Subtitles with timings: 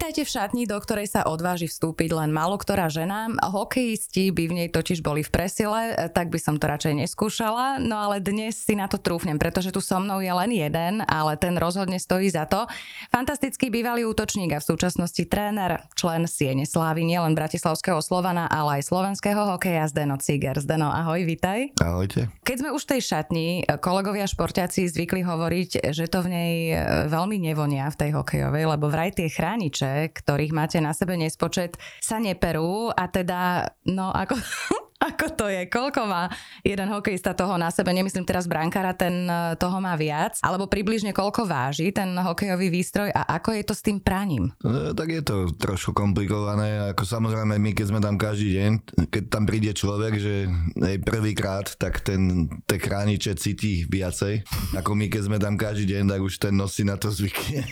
[0.00, 3.28] Vítajte v šatni, do ktorej sa odváži vstúpiť len málo ktorá žena.
[3.36, 7.76] Hokejisti by v nej totiž boli v presile, tak by som to radšej neskúšala.
[7.84, 11.36] No ale dnes si na to trúfnem, pretože tu so mnou je len jeden, ale
[11.36, 12.64] ten rozhodne stojí za to.
[13.12, 18.88] Fantastický bývalý útočník a v súčasnosti tréner, člen Siene Slávy, nielen Bratislavského Slovana, ale aj
[18.88, 20.56] slovenského hokeja Zdeno Ciger.
[20.64, 21.76] Zdeno, ahoj, vítaj.
[21.76, 22.32] Ahojte.
[22.40, 23.48] Keď sme už v tej šatni,
[23.84, 26.52] kolegovia športiaci zvykli hovoriť, že to v nej
[27.04, 29.68] veľmi nevonia v tej hokejovej, lebo vraj tie chráni
[30.10, 34.38] ktorých máte na sebe nespočet, sa neperú a teda, no ako,
[35.00, 35.64] ako to je?
[35.72, 36.28] Koľko má
[36.60, 37.88] jeden hokejista toho na sebe?
[37.96, 40.36] Nemyslím teraz brankára, ten e, toho má viac.
[40.44, 44.52] Alebo približne koľko váži ten hokejový výstroj a ako je to s tým praním?
[44.60, 46.92] No, tak je to trošku komplikované.
[46.92, 48.70] Ako samozrejme my, keď sme tam každý deň,
[49.08, 50.34] keď tam príde človek, že
[51.00, 54.44] prvýkrát, tak ten tie chrániče cíti viacej.
[54.76, 57.64] Ako my, keď sme tam každý deň, tak už ten nos si na to zvykne.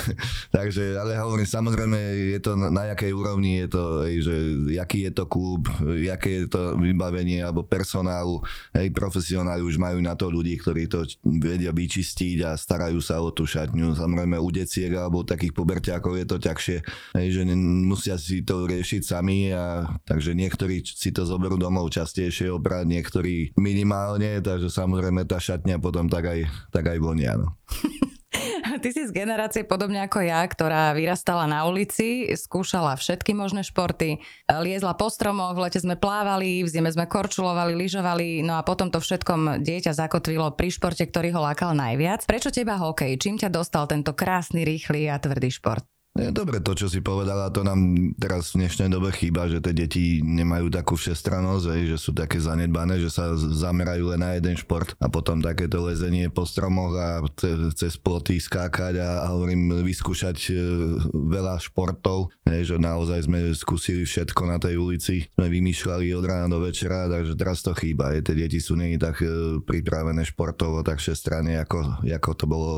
[0.56, 1.98] Takže, ale hovorím, samozrejme
[2.36, 3.82] je to na, na jakej úrovni je to,
[4.24, 4.34] že
[4.72, 8.42] jaký je to klub, jaké je to vybavenie alebo personálu,
[8.76, 13.32] hej, profesionáli už majú na to ľudí, ktorí to vedia vyčistiť a starajú sa o
[13.34, 13.96] tú šatňu.
[13.96, 16.78] Samozrejme u deciek alebo takých poberťákov je to ťažšie,
[17.16, 22.52] hej, že musia si to riešiť sami a takže niektorí si to zoberú domov častejšie
[22.52, 27.34] obrať, niektorí minimálne, takže samozrejme tá šatňa potom tak aj, tak aj vonia.
[27.40, 27.56] No.
[28.60, 34.20] Ty si z generácie podobne ako ja, ktorá vyrastala na ulici, skúšala všetky možné športy,
[34.48, 38.92] liezla po stromoch, v lete sme plávali, v zime sme korčulovali, lyžovali, no a potom
[38.92, 42.28] to všetkom dieťa zakotvilo pri športe, ktorý ho lákal najviac.
[42.28, 43.16] Prečo teba hokej?
[43.16, 45.84] Čím ťa dostal tento krásny, rýchly a tvrdý šport?
[46.28, 50.20] Dobre to, čo si povedala, to nám teraz v dnešnej dobe chýba, že tie deti
[50.20, 55.08] nemajú takú všestranosť, že sú také zanedbané, že sa zamerajú len na jeden šport a
[55.08, 57.24] potom takéto lezenie po stromoch a
[57.72, 60.60] cez ploty skákať a, a hovorím vyskúšať e,
[61.08, 66.60] veľa športov, že naozaj sme skúsili všetko na tej ulici, sme vymýšľali od rána do
[66.60, 68.12] večera, takže teraz to chýba.
[68.12, 72.70] Je, tie deti sú nie tak e, pripravené športovo, tak všestranne, ako, ako to bolo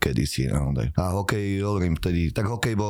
[0.00, 0.48] kedysi.
[0.48, 2.85] No, a hokej, hovorím vtedy, tak hokej bol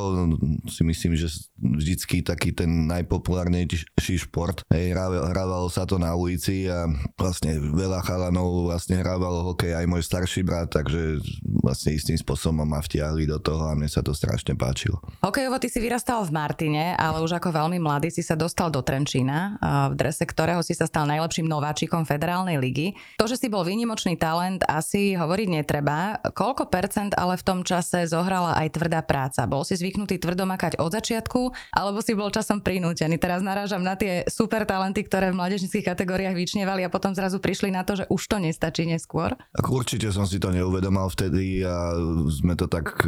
[0.67, 4.65] si myslím, že vždycky taký ten najpopulárnejší šport.
[4.73, 10.03] Hej, hrávalo sa to na ulici a vlastne veľa chalanov vlastne hrávalo hokej aj môj
[10.03, 11.21] starší brat, takže
[11.63, 14.99] vlastne istým spôsobom ma vtiahli do toho a mne sa to strašne páčilo.
[15.21, 18.81] Hokejovo ty si vyrastal v Martine, ale už ako veľmi mladý si sa dostal do
[18.81, 22.97] Trenčína, v drese ktorého si sa stal najlepším nováčikom federálnej ligy.
[23.21, 26.19] To, že si bol výnimočný talent, asi hovoriť netreba.
[26.33, 29.45] Koľko percent ale v tom čase zohrala aj tvrdá práca?
[29.45, 33.21] Bol si zvyknutý tvrdomakať od začiatku, alebo si bol časom prinútený.
[33.21, 37.69] Teraz narážam na tie super talenty, ktoré v mládežnických kategóriách vyčnievali a potom zrazu prišli
[37.69, 39.37] na to, že už to nestačí neskôr.
[39.55, 41.93] Určite som si to neuvedomal vtedy a
[42.27, 43.05] sme to tak,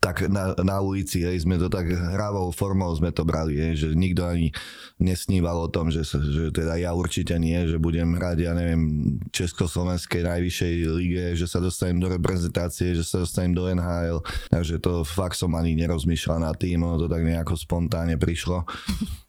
[0.00, 3.88] tak na, na ulici, hej, sme to tak hrávou formou sme to brali, hej, že
[3.92, 4.48] nikto ani
[4.96, 8.80] nesníval o tom, že, že teda ja určite nie, že budem hrať, ja neviem,
[9.28, 15.04] Československej najvyššej lige, že sa dostanem do reprezentácie, že sa dostanem do NHL, takže to
[15.04, 18.64] fakt som ani nerozmýšľal nad tým, ono to tak nejako spontánne prišlo.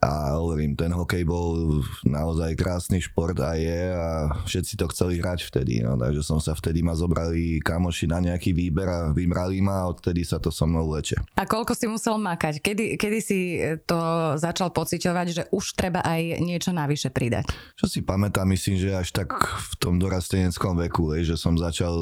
[0.02, 5.46] A hovorím, ten hokej bol naozaj krásny šport a je a všetci to chceli hrať
[5.46, 9.86] vtedy, no, takže som sa vtedy ma zobrali kamoši na nejaký výber a vybrali ma
[9.86, 11.22] a odtedy sa to so mnou leče.
[11.38, 12.66] A koľko si musel makať?
[12.66, 13.40] Kedy, kedy si
[13.86, 13.98] to
[14.42, 17.54] začal pociťovať, že už treba aj niečo navyše pridať?
[17.78, 21.94] Čo si pamätám, myslím, že až tak v tom dorasteneckom veku, že som začal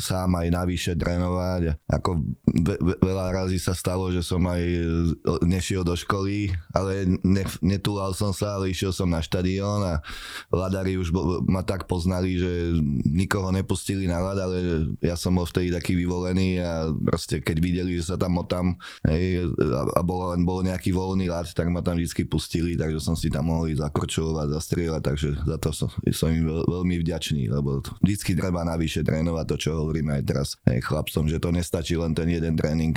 [0.00, 1.76] sám aj navyše trénovať.
[1.84, 2.10] Ako
[2.48, 4.80] ve, ve, veľa razy sa stalo, že som aj e,
[5.44, 10.00] nešiel do školy, ale ne, netúlal som sa, ale išiel som na štadión a
[10.54, 14.56] ladári už bo, ma tak poznali, že nikoho nepustili na ľad, ale
[15.02, 19.50] ja som bol vtedy taký vyvolený a proste keď videli, že sa tam motám hej,
[19.58, 23.28] a, a bol, bol nejaký voľný ľad, tak ma tam vždy pustili, takže som si
[23.28, 28.36] tam mohol zakorčovať, zastrieľať, takže za to som, som im veľ, veľmi vďačný, lebo vždycky
[28.38, 32.28] treba navyše trénovať to, čo hovoríme aj teraz hej, chlapcom, že to nestačí len ten
[32.28, 32.94] jeden tréning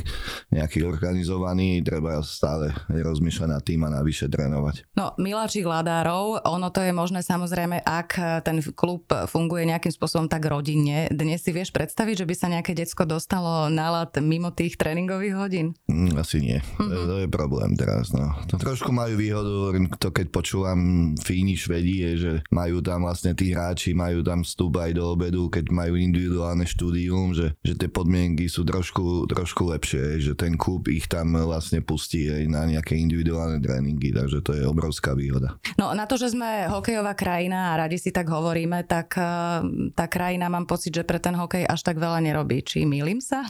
[0.51, 4.91] nejaký organizovaný, treba stále rozmýšľať nad tým, ma navyše trénovať.
[4.99, 10.43] No, miláčik Ladárov, ono to je možné samozrejme, ak ten klub funguje nejakým spôsobom tak
[10.43, 11.07] rodinne.
[11.07, 15.67] Dnes si vieš predstaviť, že by sa nejaké decko dostalo nálad mimo tých tréningových hodín?
[15.87, 16.59] Mm, asi nie.
[16.59, 17.07] Mm-hmm.
[17.07, 18.11] To je problém teraz.
[18.11, 18.35] No.
[18.51, 20.79] To trošku majú výhodu, to keď počúvam
[21.15, 25.47] Fíni Švedi, je, že majú tam vlastne tí hráči, majú tam vstup aj do obedu,
[25.47, 30.91] keď majú individuálne štúdium, že, že tie podmienky sú trošku, trošku lepšie, že ten klub
[30.91, 33.76] ich tam vlastne pustí aj na nejaké individuálne tréningy,
[34.13, 35.57] takže to je obrovská výhoda.
[35.77, 39.25] No na to, že sme hokejová krajina a radi si tak hovoríme, tak eh,
[39.93, 42.63] tá krajina mám pocit, že pre ten hokej až tak veľa nerobí.
[42.63, 43.45] Či mýlim sa?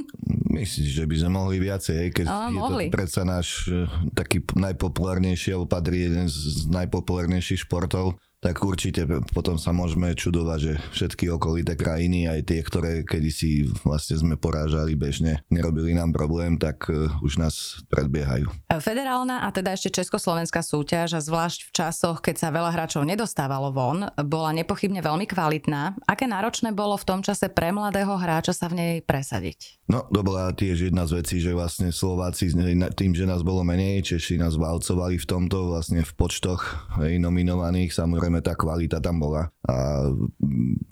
[0.56, 2.86] Myslím, že by sme mohli viacej, keď a, je mohli.
[2.88, 9.54] to predsa náš eh, taký najpopulárnejší, alebo patrí jeden z najpopulárnejších športov tak určite potom
[9.54, 15.46] sa môžeme čudovať, že všetky okolité krajiny, aj tie, ktoré kedysi vlastne sme porážali bežne,
[15.46, 18.50] nerobili nám problém, tak e, už nás predbiehajú.
[18.82, 23.70] Federálna a teda ešte československá súťaž, a zvlášť v časoch, keď sa veľa hráčov nedostávalo
[23.70, 25.94] von, bola nepochybne veľmi kvalitná.
[26.10, 29.82] Aké náročné bolo v tom čase pre mladého hráča sa v nej presadiť?
[29.92, 32.48] No, to bola tiež jedna z vecí, že vlastne Slováci
[32.96, 37.92] tým, že nás bolo menej, Češi nás valcovali v tomto vlastne v počtoch hej, nominovaných,
[37.92, 40.08] samozrejme tá kvalita tam bola a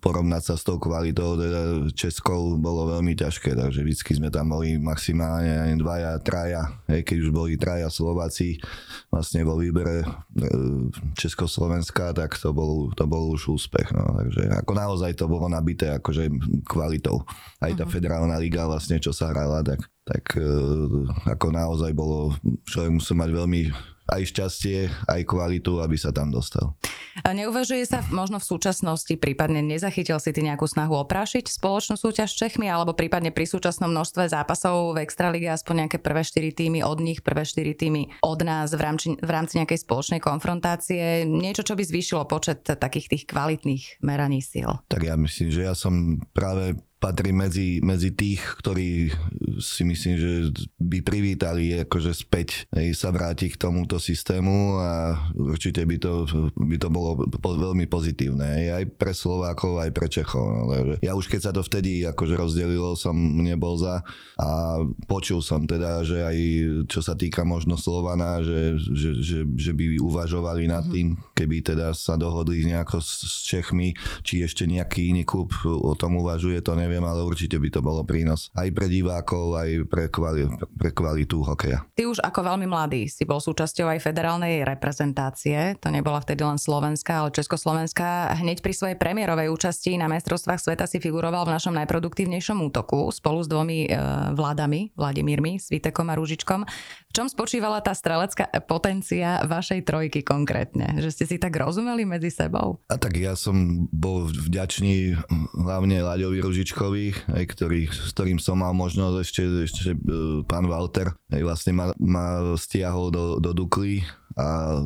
[0.05, 4.77] porovnať sa s tou kvalitou teda Českou bolo veľmi ťažké, takže vždy sme tam boli
[4.77, 8.61] maximálne aj dvaja, traja, hej, keď už boli traja Slováci
[9.09, 10.07] vlastne vo výbere e,
[11.17, 15.97] Československa, tak to bol, to bol už úspech, no, takže ako naozaj to bolo nabité
[15.97, 16.29] akože
[16.69, 17.25] kvalitou.
[17.61, 17.91] Aj tá uh-huh.
[17.91, 20.51] federálna liga vlastne vlastne, čo sa hrala, tak, tak e,
[21.31, 22.35] ako naozaj bolo,
[22.67, 23.63] človek musel mať veľmi
[24.11, 26.75] aj šťastie, aj kvalitu, aby sa tam dostal.
[27.23, 32.35] A neuvažuje sa možno v súčasnosti, prípadne nezachytil si ty nejakú snahu oprášiť spoločnú súťaž
[32.35, 36.81] s Čechmi, alebo prípadne pri súčasnom množstve zápasov v Extralíge aspoň nejaké prvé 4 týmy
[36.83, 41.67] od nich, prvé 4 týmy od nás v rámci, v rámci nejakej spoločnej konfrontácie, niečo,
[41.67, 44.71] čo by zvýšilo počet takých tých kvalitných meraní síl?
[44.89, 49.09] Tak ja myslím, že ja som práve patrí medzi, medzi tých, ktorí
[49.57, 50.31] si myslím, že
[50.77, 56.29] by privítali akože späť hej, sa vrátiť k tomuto systému a určite by to,
[56.61, 60.45] by to bolo po, veľmi pozitívne hej, aj pre Slovákov, aj pre Čechov.
[60.45, 60.65] No,
[61.01, 64.05] ja už keď sa to vtedy akože rozdelilo, som nebol za
[64.37, 66.37] a počul som teda, že aj
[66.85, 70.93] čo sa týka možno Slovana, že, že, že, že by uvažovali nad mhm.
[70.93, 76.21] tým, keby teda sa dohodli nejako s Čechmi, či ešte nejaký iný klub o tom
[76.21, 80.11] uvažuje, to neviem neviem, ale určite by to bolo prínos aj pre divákov, aj pre,
[80.11, 81.87] kvali, pre kvalitu hokeja.
[81.95, 86.59] Ty už ako veľmi mladý si bol súčasťou aj federálnej reprezentácie, to nebola vtedy len
[86.59, 88.35] Slovenska, ale Československá.
[88.43, 93.39] Hneď pri svojej premiérovej účasti na mestrovstvách sveta si figuroval v našom najproduktívnejšom útoku spolu
[93.47, 93.95] s dvomi e,
[94.35, 96.67] vládami, Vladimírmi, Svitekom a Rúžičkom.
[96.67, 100.99] V čom spočívala tá strelecká potencia vašej trojky konkrétne?
[100.99, 102.83] Že ste si tak rozumeli medzi sebou?
[102.91, 105.19] A tak ja som bol vďačný
[105.55, 110.65] hlavne Láďovi Ružičko Čechovi, aj ktorý, s ktorým som mal možnosť ešte, ešte e, pán
[110.65, 114.01] Walter, aj vlastne ma, ma stiahol do, do Dukly
[114.41, 114.81] a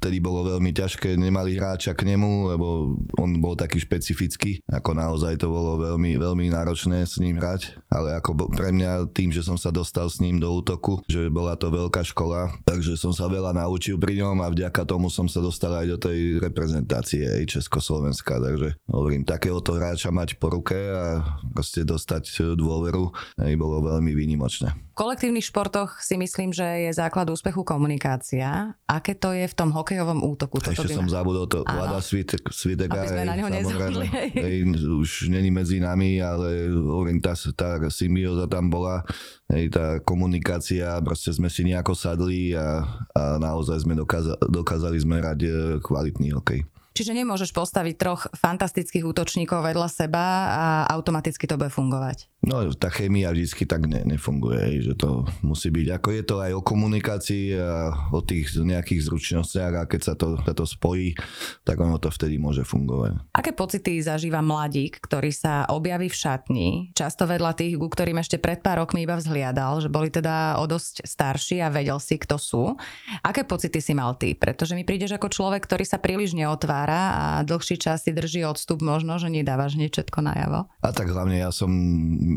[0.00, 5.36] vtedy bolo veľmi ťažké, nemali hráča k nemu, lebo on bol taký špecifický, ako naozaj
[5.36, 9.60] to bolo veľmi, veľmi náročné s ním hrať, ale ako pre mňa tým, že som
[9.60, 13.52] sa dostal s ním do útoku, že bola to veľká škola, takže som sa veľa
[13.52, 18.40] naučil pri ňom a vďaka tomu som sa dostal aj do tej reprezentácie aj Československa,
[18.40, 21.20] takže hovorím, takéhoto hráča mať po ruke a
[21.52, 24.72] proste dostať dôveru, aj bolo veľmi výnimočné.
[24.94, 29.74] V kolektívnych športoch si myslím, že je základ úspechu komunikácia aké to je v tom
[29.74, 30.62] hokejovom útoku.
[30.62, 30.98] Toto Ešte by...
[31.02, 32.46] som zabudol to Vlada Svitek,
[32.90, 34.06] Aby sme na neho nezabudli.
[35.04, 39.02] už není medzi nami, ale hovorím, tá, tá symbióza tam bola,
[39.50, 45.20] hej, tá komunikácia, proste sme si nejako sadli a, a naozaj sme dokázali, dokázali sme
[45.20, 45.50] hrať e,
[45.82, 46.62] kvalitný hokej.
[46.94, 50.24] Čiže nemôžeš postaviť troch fantastických útočníkov vedľa seba
[50.54, 52.30] a automaticky to bude fungovať.
[52.44, 55.86] No tá chémia vždy tak ne, nefunguje, že to musí byť.
[55.96, 60.36] Ako je to aj o komunikácii a o tých nejakých zručnostiach a keď sa to,
[60.44, 61.16] sa to spojí,
[61.64, 63.16] tak ono to vtedy môže fungovať.
[63.32, 68.36] Aké pocity zažíva mladík, ktorý sa objaví v šatni, často vedľa tých, ku ktorým ešte
[68.36, 72.36] pred pár rokmi iba vzhliadal, že boli teda o dosť starší a vedel si, kto
[72.36, 72.76] sú.
[73.24, 74.36] Aké pocity si mal ty?
[74.36, 78.84] Pretože mi prídeš ako človek, ktorý sa príliš neotvára a dlhší čas si drží odstup,
[78.84, 80.68] možno, že nedávaš niečo najavo.
[80.84, 81.70] A tak hlavne ja som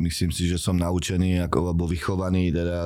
[0.06, 2.86] myslím si, že som naučený ako, alebo vychovaný teda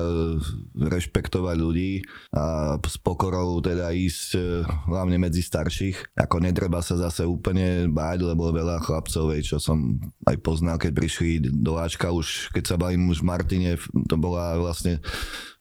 [0.76, 2.02] rešpektovať ľudí
[2.32, 4.40] a s pokorou teda ísť e,
[4.88, 6.16] hlavne medzi starších.
[6.16, 11.30] Ako netreba sa zase úplne báť, lebo veľa chlapcov, čo som aj poznal, keď prišli
[11.52, 13.70] do Ačka už, keď sa bavím už v Martine,
[14.08, 14.98] to bola vlastne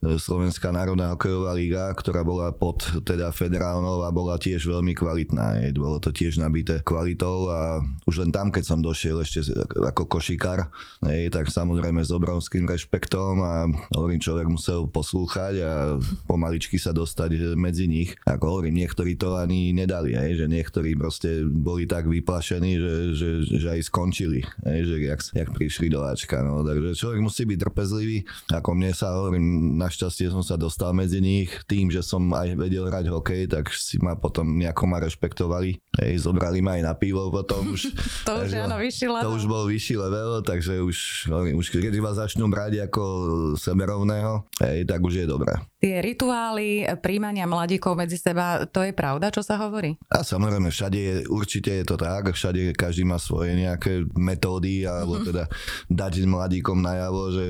[0.02, 5.62] Slovenská národná hokejová liga, ktorá bola pod teda federálnou a bola tiež veľmi kvalitná.
[5.62, 10.10] Je, bolo to tiež nabité kvalitou a už len tam, keď som došiel ešte ako
[10.10, 10.74] košikár,
[11.06, 15.74] je, tak samozrejme s obrovským rešpektom a hovorím, človek musel poslúchať a
[16.26, 18.18] pomaličky sa dostať medzi nich.
[18.26, 23.30] Ako hovorím, niektorí to ani nedali, hej, že niektorí proste boli tak vyplašení, že, že,
[23.46, 26.42] že aj skončili, hej, že jak, jak prišli do Ačka.
[26.42, 26.66] No.
[26.66, 28.26] Takže človek musí byť trpezlivý.
[28.50, 32.88] Ako mne sa hovorím, našťastie som sa dostal medzi nich tým, že som aj vedel
[32.88, 35.84] hrať hokej, tak si ma potom nejako ma rešpektovali.
[36.00, 37.92] Hej, zobrali ma aj na pivo potom už.
[38.28, 39.24] to už áno, vyšší level.
[39.28, 41.28] To už bol vyšší level, takže už,
[41.60, 43.04] už keď vás začnú brať ako
[43.60, 45.60] seberovného, hej, tak už je dobré.
[45.82, 49.98] Tie rituály príjmania mladíkov medzi seba, to je pravda, čo sa hovorí?
[50.14, 55.18] A samozrejme, všade je, určite je to tak, všade každý má svoje nejaké metódy, alebo
[55.18, 55.30] mm-hmm.
[55.34, 55.44] teda
[55.90, 57.46] dať mladíkom najavo, že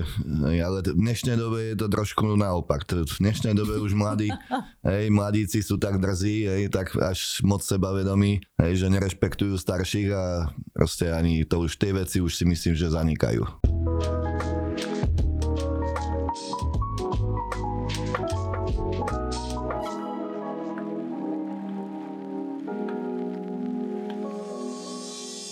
[0.64, 2.88] ale v dnešnej dobe je to trošku naopak.
[2.88, 4.32] V dnešnej dobe už mladí,
[4.88, 10.48] hej, mladíci sú tak drzí, hej, tak až moc sebavedomí, hej, že nerešpektujú starších a
[10.72, 13.44] proste ani to už tie veci už si myslím, že zanikajú.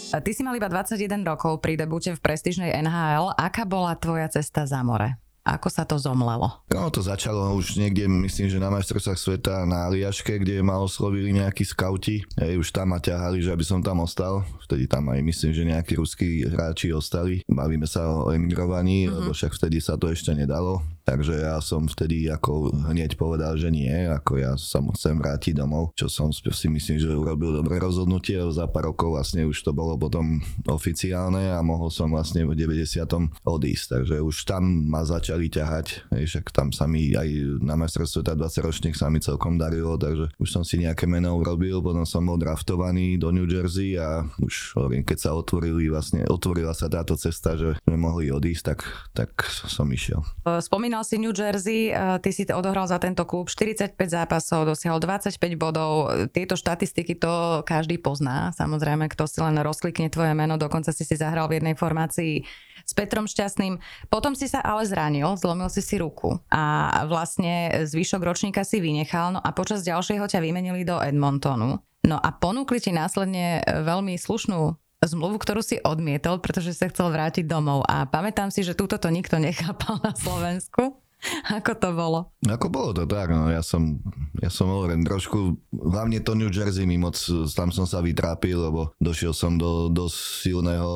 [0.09, 3.29] Ty si mal iba 21 rokov pri debute v prestížnej NHL.
[3.37, 5.21] Aká bola tvoja cesta za more?
[5.45, 6.65] Ako sa to zomlelo?
[6.73, 11.33] No to začalo už niekde, myslím, že na majstrovstvách sveta na Aliaške, kde ma oslovili
[11.33, 12.25] nejakí skauti.
[12.41, 14.45] Hej, už tam ma ťahali, že aby som tam ostal.
[14.65, 17.45] Vtedy tam aj myslím, že nejakí ruskí hráči ostali.
[17.45, 19.15] Bavíme sa o emigrovaní, mm-hmm.
[19.15, 20.85] lebo však vtedy sa to ešte nedalo.
[21.09, 25.89] Takže ja som vtedy ako hneď povedal, že nie, ako ja sa chcem vrátiť domov,
[25.97, 28.37] čo som si myslím, že urobil dobré rozhodnutie.
[28.53, 30.37] Za pár rokov vlastne už to bolo potom
[30.69, 33.09] oficiálne a mohol som vlastne v 90.
[33.41, 33.85] odísť.
[33.89, 38.93] Takže už tam ma začali ťahať, však tam sa mi aj na majstrovstve 20 ročných
[38.93, 43.17] sa mi celkom darilo, takže už som si nejaké meno urobil, potom som bol draftovaný
[43.17, 47.81] do New Jersey a už hovorím, keď sa otvorili vlastne, otvorila sa táto cesta, že
[47.81, 48.79] sme mohli odísť, tak,
[49.17, 49.29] tak
[49.65, 50.21] som išiel.
[50.61, 55.39] Spomínal Spomínal si New Jersey, ty si odohral za tento klub 45 zápasov, dosiahol 25
[55.55, 56.11] bodov.
[56.35, 58.51] Tieto štatistiky to každý pozná.
[58.51, 62.43] Samozrejme, kto si len rozklikne tvoje meno, dokonca si si zahral v jednej formácii
[62.83, 63.79] s Petrom Šťastným.
[64.11, 69.31] Potom si sa ale zranil, zlomil si si ruku a vlastne zvyšok ročníka si vynechal
[69.31, 71.79] no a počas ďalšieho ťa vymenili do Edmontonu.
[72.03, 74.75] No a ponúkli ti následne veľmi slušnú
[75.07, 77.87] zmluvu, ktorú si odmietol, pretože sa chcel vrátiť domov.
[77.87, 80.99] A pamätám si, že túto to nikto nechápal na Slovensku.
[81.59, 82.31] Ako to bolo?
[82.47, 83.99] Ako bolo to tak, no ja som,
[84.39, 87.19] ja som hovorím trošku, hlavne to New Jersey mi moc,
[87.51, 90.87] tam som sa vytrápil, lebo došiel som do, do silného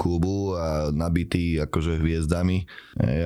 [0.00, 2.64] klubu a nabitý akože hviezdami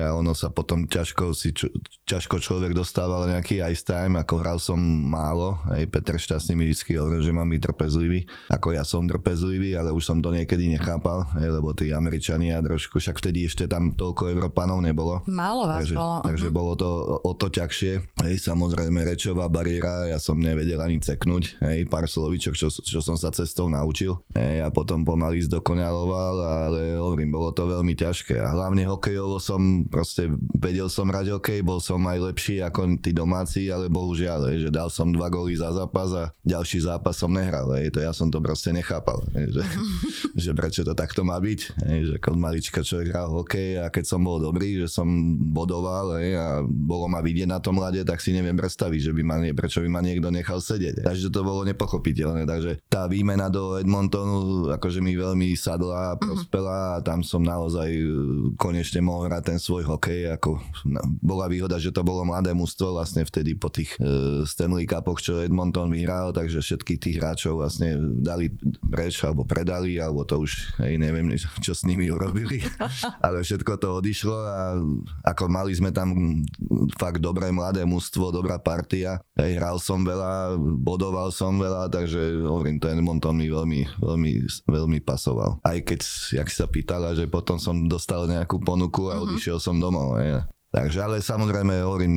[0.03, 1.55] a ono sa potom ťažko si,
[2.03, 6.99] ťažko človek dostával nejaký ice time, ako hral som málo, aj Peter Šťastný mi vždy
[6.99, 8.19] hovoril, že mám byť trpezlivý,
[8.51, 13.15] ako ja som trpezlivý, ale už som to niekedy nechápal, lebo tí Američania trošku, však
[13.23, 15.23] vtedy ešte tam toľko Európanov nebolo.
[15.29, 16.08] Málo vás Takže, bolo.
[16.25, 16.57] Takže uh-huh.
[16.57, 16.89] bolo to
[17.21, 17.93] o to ťažšie.
[18.25, 23.15] Hej, samozrejme rečová bariéra, ja som nevedel ani ceknúť, hej, pár slovíčok, čo, čo som
[23.15, 24.17] sa cestou naučil.
[24.33, 26.35] Hej, a potom pomaly zdokonaloval,
[26.65, 28.39] ale hovorím, bolo to veľmi ťažké.
[28.39, 33.11] A hlavne hokejovo som, proste vedel som hrať hokej, bol som aj lepší ako tí
[33.13, 37.31] domáci, ale bohužiaľ, hej, že dal som dva góly za zápas a ďalší zápas som
[37.31, 37.69] nehral.
[37.77, 39.63] Hej, to ja som to proste nechápal, hej, že,
[40.47, 41.59] že prečo to takto má byť.
[41.85, 45.07] Hej, že ako malička človek hral hokej a keď som bol dobrý, že som
[45.51, 49.11] bodoval hrával hej, a bolo ma vidieť na tom mlade, tak si neviem predstaviť, že
[49.11, 51.03] by ma, prečo by ma niekto nechal sedieť.
[51.03, 52.47] Takže to bolo nepochopiteľné.
[52.47, 56.19] Takže tá výmena do Edmontonu akože mi veľmi sadla a mhm.
[56.23, 58.03] prospela a tam som naozaj e,
[58.55, 60.31] konečne mohol hrať ten svoj hokej.
[60.39, 64.87] Ako, no, bola výhoda, že to bolo mladé mužstvo vlastne vtedy po tých e, Stanley
[64.87, 68.51] Cupoch, čo Edmonton vyhral, takže všetkých tých hráčov vlastne dali
[68.87, 72.61] preč alebo predali, alebo to už hej, neviem, čo s nimi urobili.
[73.25, 74.59] Ale všetko to odišlo a
[75.25, 76.41] ako mali sme tam
[76.97, 79.21] fakt dobré mladé mužstvo, dobrá partia.
[79.35, 84.31] Hej, hral som veľa, bodoval som veľa, takže hovorím, ten Monton mi veľmi, veľmi,
[84.67, 85.59] veľmi pasoval.
[85.63, 86.01] Aj keď,
[86.35, 89.21] jak sa pýtala, že potom som dostal nejakú ponuku a mhm.
[89.29, 90.19] odišiel som domov.
[90.19, 90.45] Hej.
[90.69, 92.13] Takže ale samozrejme hovorím,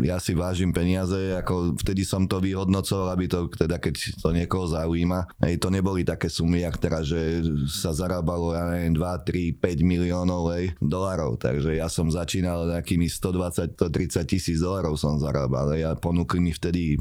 [0.00, 4.64] ja si vážim peniaze, ako vtedy som to vyhodnocoval, aby to teda keď to niekoho
[4.72, 5.28] zaujíma.
[5.44, 9.84] Hej, to neboli také sumy, jak teraz, že sa zarábalo, ja neviem, 2, 3, 5
[9.84, 11.36] miliónov hej, dolarov.
[11.36, 13.76] Takže ja som začínal takými 120-130
[14.24, 15.76] tisíc dolarov som zarábal.
[15.76, 16.96] Ja ponúkli mi vtedy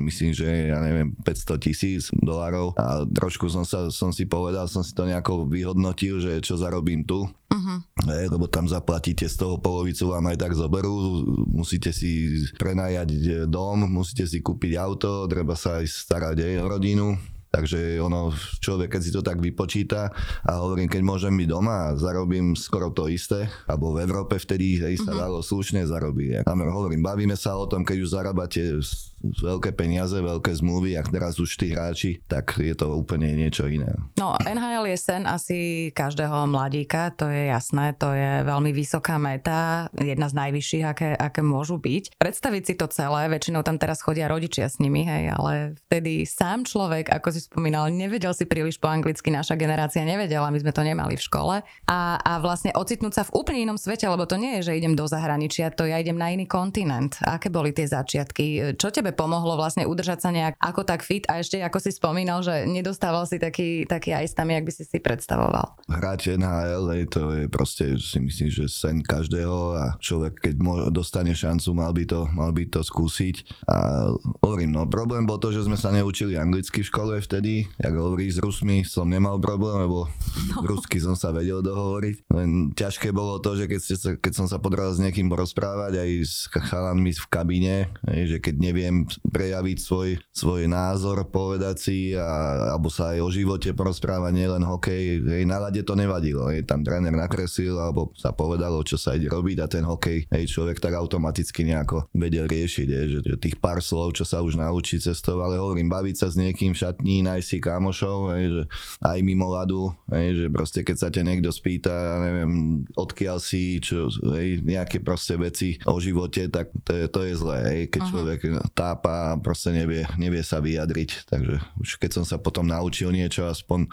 [0.00, 4.80] myslím, že ja neviem, 500 tisíc dolárov a trošku som, sa, som si povedal, som
[4.80, 7.28] si to nejako vyhodnotil, že čo zarobím tu.
[7.52, 7.78] Uh-huh.
[8.08, 11.20] hej, lebo tam zaplatíte z toho polovicu vám aj tak zoberú,
[11.52, 17.06] musíte si prenajať dom, musíte si kúpiť auto, treba sa aj starať aj o rodinu,
[17.52, 18.32] Takže ono,
[18.64, 20.08] človek, keď si to tak vypočíta
[20.40, 24.80] a hovorím, keď môžem byť doma a zarobím skoro to isté, alebo v Európe vtedy
[24.80, 25.20] hej, sa mhm.
[25.20, 26.40] dalo slušne zarobiť.
[26.40, 28.80] Ja hovorím, bavíme sa o tom, keď už zarábate
[29.22, 33.94] veľké peniaze, veľké zmluvy a teraz už tí hráči, tak je to úplne niečo iné.
[34.18, 39.86] No, NHL je sen asi každého mladíka, to je jasné, to je veľmi vysoká meta,
[39.94, 42.18] jedna z najvyšších, aké, aké môžu byť.
[42.18, 46.66] Predstaviť si to celé, väčšinou tam teraz chodia rodičia s nimi, hej, ale vtedy sám
[46.66, 50.82] človek, ako si spomínal, nevedel si príliš po anglicky, naša generácia nevedela, my sme to
[50.82, 51.56] nemali v škole.
[51.86, 54.98] A, a vlastne ocitnúť sa v úplne inom svete, lebo to nie je, že idem
[54.98, 57.20] do zahraničia, to ja idem na iný kontinent.
[57.22, 58.74] Aké boli tie začiatky?
[58.80, 62.40] Čo tebe pomohlo vlastne udržať sa nejak ako tak fit a ešte ako si spomínal,
[62.40, 65.76] že nedostával si taký, taký aj tam, jak by si si predstavoval.
[65.88, 70.54] Hrať NHL, to je proste, si myslím, že sen každého a človek, keď
[70.90, 73.66] dostane šancu, mal by to, mal by to skúsiť.
[73.68, 74.08] A
[74.40, 78.28] hovorím, no problém bol to, že sme sa neučili anglicky v škole vtedy, jak hovorí
[78.28, 80.08] s Rusmi, som nemal problém, lebo
[80.50, 80.54] no.
[80.72, 82.16] rusky som sa vedel dohovoriť.
[82.32, 86.10] Len ťažké bolo to, že keď, sa, keď som sa podaral s niekým rozprávať aj
[86.22, 87.76] s chalanmi v kabíne,
[88.06, 93.70] že keď neviem prejaviť svoj, svoj názor, povedať si, a, alebo sa aj o živote
[93.72, 95.22] porozprávať, nielen hokej.
[95.22, 96.48] Hej, na lade to nevadilo.
[96.50, 100.44] Hej, tam tréner nakreslil, alebo sa povedalo, čo sa ide robiť a ten hokej, hej,
[100.48, 104.58] človek tak automaticky nejako vedel riešiť, hej, že, že tých pár slov, čo sa už
[104.58, 108.62] naučí cestou, ale hovorím, baviť sa s niekým v šatní, nájsť si kamošov, hej, že
[109.02, 112.52] aj mimo ladu, hej, že proste keď sa ťa niekto spýta, ja neviem,
[112.96, 117.58] odkiaľ si, čo, hej, nejaké proste veci o živote, tak to je, to je zlé,
[117.68, 118.10] hej, keď Aha.
[118.10, 118.38] človek
[118.72, 121.24] tá chápa a proste nevie, nevie sa vyjadriť.
[121.24, 123.88] Takže už keď som sa potom naučil niečo, aspoň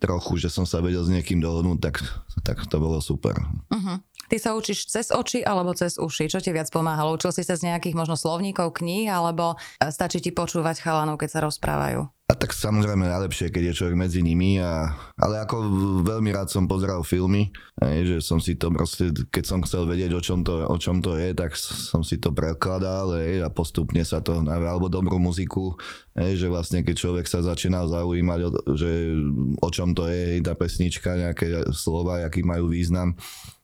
[0.00, 2.00] trochu, že som sa vedel s niekým dohodnúť, tak,
[2.40, 3.36] tak to bolo super.
[3.68, 4.00] Uh-huh.
[4.30, 6.30] Ty sa učíš cez oči alebo cez uši?
[6.30, 7.18] Čo ti viac pomáhalo?
[7.18, 9.58] Učil si sa z nejakých možno slovníkov, kníh alebo
[9.90, 12.06] stačí ti počúvať chalanov, keď sa rozprávajú?
[12.30, 15.66] A tak samozrejme najlepšie, keď je človek medzi nimi, a, ale ako
[16.06, 17.50] veľmi rád som pozeral filmy,
[17.82, 21.02] aj, že som si to proste, keď som chcel vedieť, o čom to, o čom
[21.02, 25.74] to je, tak som si to prekladal aj, a postupne sa to, alebo dobrú muziku,
[26.14, 28.38] aj, že vlastne keď človek sa začínal zaujímať,
[28.78, 29.10] že
[29.58, 33.18] o čom to je, tá pesnička, nejaké slova, aký majú význam,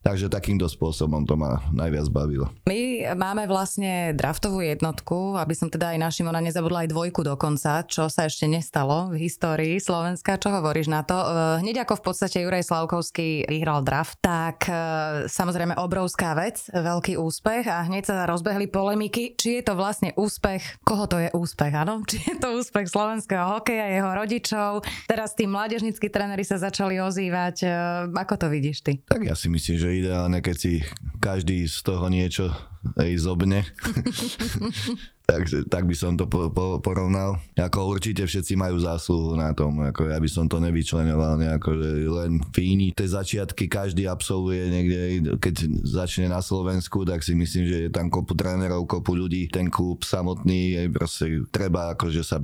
[0.06, 2.46] Takže takýmto spôsobom to ma najviac bavilo.
[2.70, 7.82] My máme vlastne draftovú jednotku, aby som teda aj našim ona nezabudla aj dvojku dokonca,
[7.90, 10.38] čo sa ešte nestalo v histórii Slovenska.
[10.38, 11.18] Čo hovoríš na to?
[11.18, 17.18] Eh, hneď ako v podstate Juraj Slavkovský vyhral draft, tak eh, samozrejme obrovská vec, veľký
[17.18, 21.74] úspech a hneď sa rozbehli polemiky, či je to vlastne úspech, koho to je úspech,
[21.74, 21.98] áno?
[22.06, 24.86] Či je to úspech slovenského hokeja, jeho rodičov.
[25.10, 27.56] Teraz tí mládežnickí tréneri sa začali ozývať.
[27.66, 27.74] Eh,
[28.14, 29.02] ako to vidíš ty?
[29.02, 30.72] Tak ja si myslím, že ideálne, keď si
[31.18, 32.52] každý z toho niečo
[32.96, 33.64] aj zobne.
[35.26, 37.42] Takže tak by som to po, po, porovnal.
[37.58, 41.90] Ako určite všetci majú zásluhu na tom, ako ja by som to nevyčlenoval nejako, že
[42.06, 42.94] len fíni.
[42.94, 44.98] Tie začiatky každý absolvuje niekde,
[45.42, 49.66] keď začne na Slovensku, tak si myslím, že je tam kopu trénerov, kopu ľudí, ten
[49.66, 52.38] klub samotný, aj proste treba akože sa,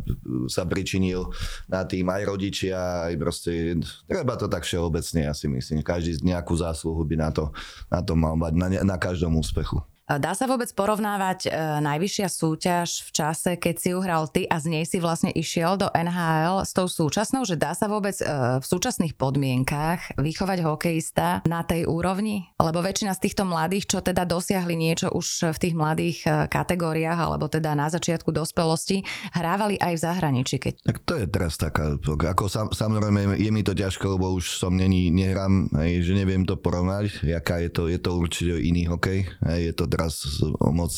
[0.50, 1.30] sa pričinil
[1.70, 3.78] na tým aj rodičia, aj proste
[4.10, 5.86] treba to tak všeobecne, ja si myslím.
[5.86, 7.54] Každý nejakú zásluhu by na to,
[7.86, 9.86] na to mal mať, na, na každom úspechu.
[10.10, 14.66] Dá sa vôbec porovnávať e, najvyššia súťaž v čase, keď si uhral ty a z
[14.74, 18.26] nej si vlastne išiel do NHL s tou súčasnou, že dá sa vôbec e,
[18.58, 22.50] v súčasných podmienkách vychovať hokejista na tej úrovni?
[22.58, 26.18] Lebo väčšina z týchto mladých, čo teda dosiahli niečo už v tých mladých
[26.50, 29.06] kategóriách, alebo teda na začiatku dospelosti,
[29.38, 30.56] hrávali aj v zahraničí.
[30.58, 30.72] Keď...
[30.82, 34.74] Tak to je teraz taká, ako sam, samozrejme je mi to ťažko, lebo už som
[34.74, 39.30] není, nehrám, hej, že neviem to porovnať, jaká je to, je to určite iný hokej,
[39.46, 40.88] hej, je to teraz o moc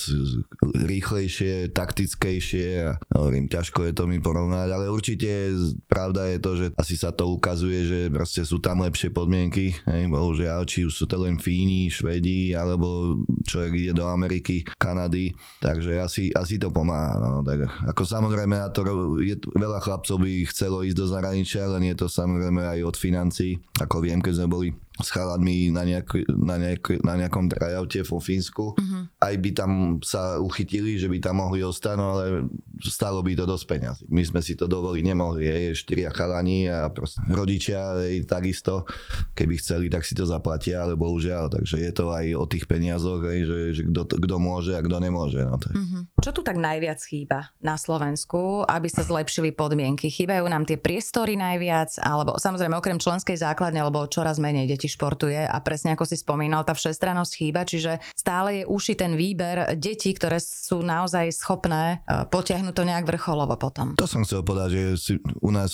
[0.62, 5.50] rýchlejšie, taktickejšie a hovorím, ťažko je to mi porovnať, ale určite
[5.90, 10.06] pravda je to, že asi sa to ukazuje, že proste sú tam lepšie podmienky, hej,
[10.06, 15.98] bohužiaľ, či už sú to len Fíni, Švedi, alebo človek ide do Ameriky, Kanady, takže
[15.98, 17.18] asi, asi to pomáha.
[17.18, 17.42] No.
[17.42, 18.86] Tak ako samozrejme, na to
[19.18, 23.58] je, veľa chlapcov by chcelo ísť do zahraničia, len je to samozrejme aj od financií,
[23.82, 26.06] ako viem, keď sme boli s chaladmi na, nejak,
[26.38, 28.78] na, nejak, na nejakom tryoute vo Fínsku
[29.18, 29.70] a aj by tam
[30.06, 32.46] sa uchytili, že by tam mohli ostať, no ale
[32.78, 34.02] stalo by to dosť peniazy.
[34.06, 38.86] My sme si to dovoliť nemohli, je, štyria chalani a proste rodičia aj takisto,
[39.34, 43.18] keby chceli, tak si to zaplatia, ale bohužiaľ, takže je to aj o tých peniazoch,
[43.18, 45.42] aj, že, že kto môže a kto nemôže.
[45.42, 46.22] No, to mm-hmm.
[46.22, 50.06] Čo tu tak najviac chýba na Slovensku, aby sa zlepšili podmienky?
[50.06, 55.44] Chýbajú nám tie priestory najviac, alebo samozrejme okrem členskej základne, lebo čoraz menej detí športuje
[55.44, 60.14] a presne ako si spomínal, tá všestrannosť chýba, čiže stále je uši ten výber detí,
[60.14, 63.96] ktoré sú naozaj schopné e, potiahnuť to nejak vrcholovo potom.
[63.98, 65.72] To som chcel povedať, že si, u nás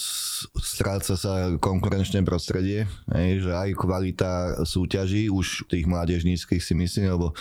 [0.59, 4.33] stráca sa konkurenčné prostredie, hej, že aj kvalita
[4.65, 7.33] súťaží už tých mládežníckých si myslím, lebo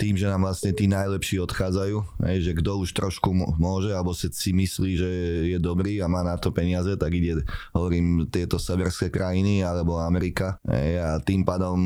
[0.00, 1.96] tým, že nám vlastne tí najlepší odchádzajú,
[2.28, 5.10] hej, že kto už trošku môže, alebo si myslí, že
[5.54, 10.58] je dobrý a má na to peniaze, tak ide, hovorím, tieto severské krajiny alebo Amerika
[10.66, 11.76] hej, a tým pádom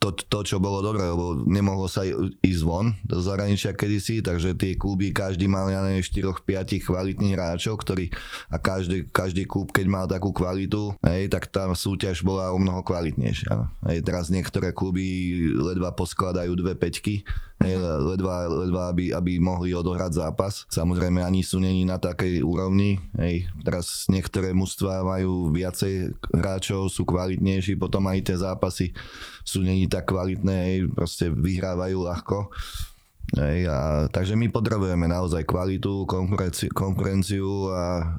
[0.00, 2.04] to, to, čo bolo dobré, lebo nemohlo sa
[2.40, 7.80] ísť von do zahraničia kedysi, takže tie kluby, každý mal ja neviem, 4-5 kvalitných hráčov,
[7.80, 8.12] ktorí
[8.48, 12.84] a každý, každý klub, keď mal takú kvalitu, hej, tak tá súťaž bola o mnoho
[12.84, 13.52] kvalitnejšia.
[13.90, 17.24] Hej, teraz niektoré kluby ledva poskladajú dve peťky,
[17.64, 20.68] hej, ledva, ledva aby, aby mohli odohrať zápas.
[20.68, 23.00] Samozrejme ani sú není na takej úrovni.
[23.16, 23.48] Hej.
[23.64, 28.92] Teraz niektoré mužstva majú viacej hráčov, sú kvalitnejší, potom aj tie zápasy
[29.44, 32.48] sú není tak kvalitné, hej, proste vyhrávajú ľahko.
[33.32, 38.16] Hej, a, takže my potrebujeme naozaj kvalitu, konkurenciu, konkurenciu a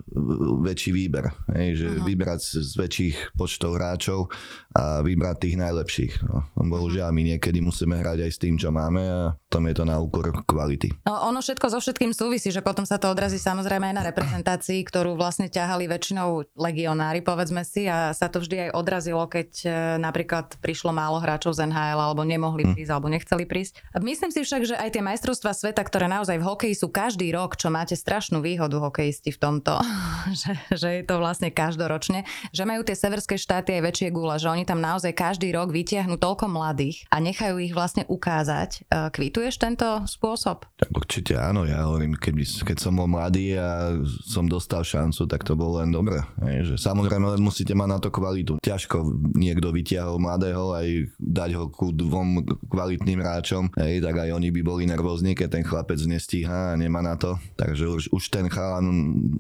[0.66, 1.30] väčší výber.
[1.54, 2.04] Hej, že uh-huh.
[2.04, 4.34] vybrať z väčších počtov hráčov
[4.74, 6.14] a vybrať tých najlepších.
[6.26, 6.50] No.
[6.58, 9.96] Bohužiaľ, my niekedy musíme hrať aj s tým, čo máme a tom je to na
[10.04, 10.92] úkor kvality.
[11.08, 14.84] No, ono všetko so všetkým súvisí, že potom sa to odrazí samozrejme aj na reprezentácii,
[14.84, 19.68] ktorú vlastne ťahali väčšinou legionári, povedzme si, a sa to vždy aj odrazilo, keď e,
[20.04, 22.72] napríklad prišlo málo hráčov z NHL alebo nemohli hm.
[22.76, 22.96] prísť hm.
[23.00, 23.74] alebo nechceli prísť.
[24.04, 27.60] Myslím si však, že aj tie majstrovstvá sveta, ktoré naozaj v hokeji sú každý rok,
[27.60, 29.76] čo máte strašnú výhodu hokejisti v tomto,
[30.40, 32.24] že, že je to vlastne každoročne,
[32.56, 36.16] že majú tie severské štáty aj väčšie gule, že oni tam naozaj každý rok vytiahnu
[36.16, 38.88] toľko mladých a nechajú ich vlastne ukázať.
[38.88, 40.64] E, kvituješ tento spôsob?
[40.96, 45.60] Určite áno, ja hovorím, keď, keď som bol mladý a som dostal šancu, tak to
[45.60, 46.24] bolo len dobre.
[46.40, 48.64] Hej, že samozrejme musíte mať na to kvalitu.
[48.64, 49.04] Ťažko
[49.36, 50.88] niekto vytiahol mladého aj
[51.20, 56.00] dať ho ku dvom kvalitným hráčom, tak aj oni by boli nervózni, keď ten chlapec
[56.06, 57.38] nestíha a nemá na to.
[57.58, 58.88] Takže už, už ten chalan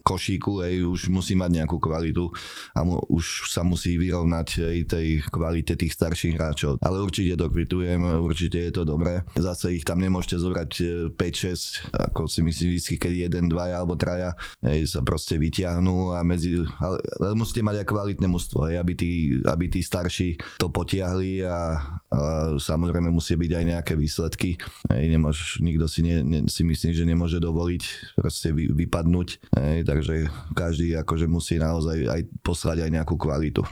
[0.01, 2.29] košíku hej, už musí mať nejakú kvalitu
[2.73, 6.81] a mu, už sa musí vyrovnať aj tej kvalite tých starších hráčov.
[6.81, 9.21] Ale určite to kvitujem, určite je to dobré.
[9.37, 10.71] Zase ich tam nemôžete zobrať
[11.13, 14.33] 5-6, e, ako si myslím vždy, keď jeden, dvaja alebo traja
[14.65, 19.37] hej, sa proste vyťahnú a medzi, ale, ale musíte mať aj kvalitné mužstvo, aby, tí,
[19.45, 21.77] aby tí starší to potiahli a,
[22.09, 22.19] a
[22.57, 24.57] samozrejme musí byť aj nejaké výsledky.
[24.91, 27.83] Hej, nemôž, nikto si, ne, ne, si myslí, že nemôže dovoliť
[28.17, 33.63] proste vy, vypadnúť, hej, takže každý akože musí naozaj aj poslať aj nejakú kvalitu.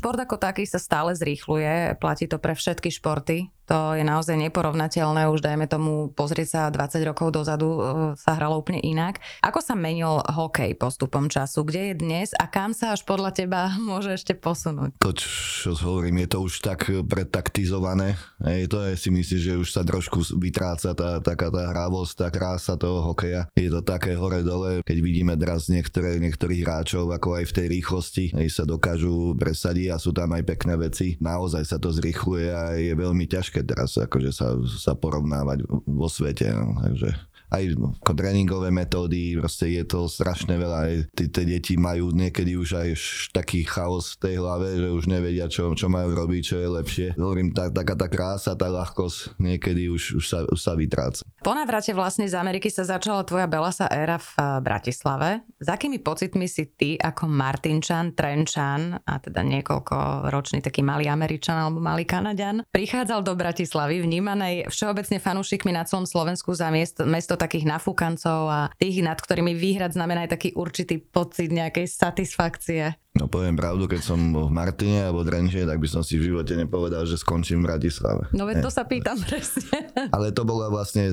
[0.00, 5.30] Šport ako taký sa stále zrýchluje, platí to pre všetky športy, to je naozaj neporovnateľné,
[5.30, 7.80] už dajme tomu pozrieť sa 20 rokov dozadu e,
[8.18, 9.22] sa hralo úplne inak.
[9.46, 11.62] Ako sa menil hokej postupom času?
[11.62, 14.98] Kde je dnes a kam sa až podľa teba môže ešte posunúť?
[14.98, 18.18] To, čo hovorím, je to už tak pretaktizované.
[18.42, 22.28] Je to je, si myslím, že už sa trošku vytráca tá, taká tá hravosť, tá
[22.34, 23.46] krása toho hokeja.
[23.54, 28.24] Je to také hore-dole, keď vidíme teraz niektoré, niektorých hráčov, ako aj v tej rýchlosti,
[28.50, 31.14] sa dokážu presadiť a sú tam aj pekné veci.
[31.22, 36.50] Naozaj sa to zrýchluje a je veľmi ťažké teraz akože sa, sa porovnávať vo svete.
[36.52, 36.76] No.
[36.80, 37.64] Takže aj
[38.02, 40.78] ako tréningové metódy, proste je to strašne veľa.
[40.86, 42.88] Aj tie deti majú niekedy už aj
[43.34, 47.06] taký chaos v tej hlave, že už nevedia, čo, čo majú robiť, čo je lepšie.
[47.18, 51.26] Hovorím, tá, taká tá krása, tá ľahkosť niekedy už, už, sa, už sa vytráca.
[51.42, 55.42] Po návrate vlastne z Ameriky sa začala tvoja Belasa éra v eh, Bratislave.
[55.58, 61.56] S akými pocitmi si ty ako Martinčan, Trenčan a teda niekoľko ročný taký malý Američan
[61.56, 67.39] alebo malý Kanaďan prichádzal do Bratislavy vnímanej všeobecne fanúšikmi na celom Slovensku za miest, mesto
[67.40, 72.92] takých nafúkancov a tých, nad ktorými výhrad znamená aj taký určitý pocit nejakej satisfakcie.
[73.10, 76.54] No poviem pravdu, keď som v Martine alebo Drenče, tak by som si v živote
[76.54, 78.30] nepovedal, že skončím v Bratislave.
[78.30, 79.90] No veď to sa pýtam presne.
[80.14, 81.10] Ale to bolo vlastne,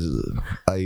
[0.69, 0.81] aj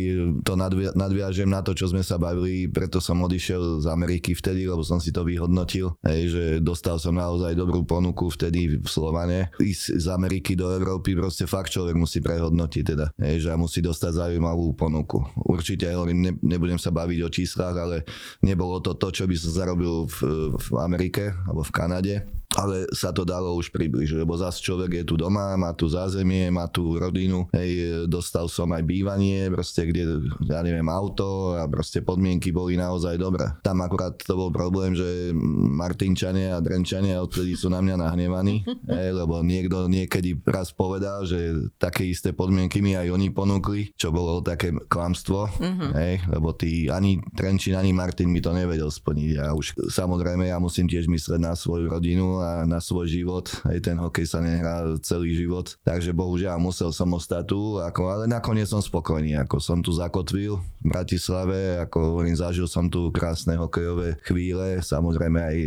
[0.48, 4.64] to nadvia, nadviažem na to, čo sme sa bavili, preto som odišiel z Ameriky vtedy,
[4.64, 9.52] lebo som si to vyhodnotil, hej, že dostal som naozaj dobrú ponuku vtedy v Slovane.
[9.60, 14.16] Ísť z Ameriky do Európy proste fakt človek musí prehodnotiť teda, hej, že musí dostať
[14.16, 15.20] zaujímavú ponuku.
[15.44, 18.08] Určite, hovorím, ne, nebudem sa baviť o číslach, ale
[18.40, 20.18] nebolo to to, čo by som zarobil v,
[20.56, 21.01] v Amerike
[21.50, 22.16] alebo v Kanade
[22.56, 26.52] ale sa to dalo už približiť, lebo zase človek je tu doma, má tu zázemie,
[26.52, 32.04] má tu rodinu, hej, dostal som aj bývanie, proste kde, ja neviem, auto a proste
[32.04, 33.48] podmienky boli naozaj dobré.
[33.64, 35.32] Tam akurát to bol problém, že
[35.72, 41.72] Martinčania a Drenčania odtedy sú na mňa nahnevaní, hej, lebo niekto niekedy raz povedal, že
[41.80, 45.92] také isté podmienky mi aj oni ponúkli, čo bolo také klamstvo, mm-hmm.
[45.96, 50.60] hej, lebo tí ani Trenčín, ani Martin mi to nevedel splniť a už samozrejme ja
[50.60, 53.48] musím tiež mysleť na svoju rodinu a na svoj život.
[53.64, 55.78] Aj ten hokej sa nehrá celý život.
[55.86, 59.38] Takže bohužiaľ musel som ostať tu, ako, ale nakoniec som spokojný.
[59.46, 64.82] Ako som tu zakotvil v Bratislave, ako hovorím, zažil som tu krásne hokejové chvíle.
[64.82, 65.58] Samozrejme aj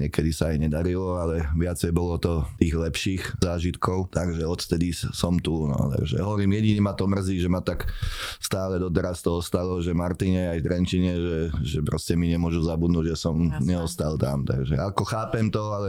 [0.00, 4.08] niekedy sa aj nedarilo, ale viacej bolo to tých lepších zážitkov.
[4.10, 5.68] Takže odtedy som tu.
[5.68, 7.92] No, takže hovorím, jediný ma to mrzí, že ma tak
[8.40, 13.16] stále doteraz toho stalo, že Martine aj Trenčine, že, že proste mi nemôžu zabudnúť, že
[13.20, 13.60] som Jasne.
[13.64, 14.42] neostal tam.
[14.48, 15.88] Takže ako chápem to, ale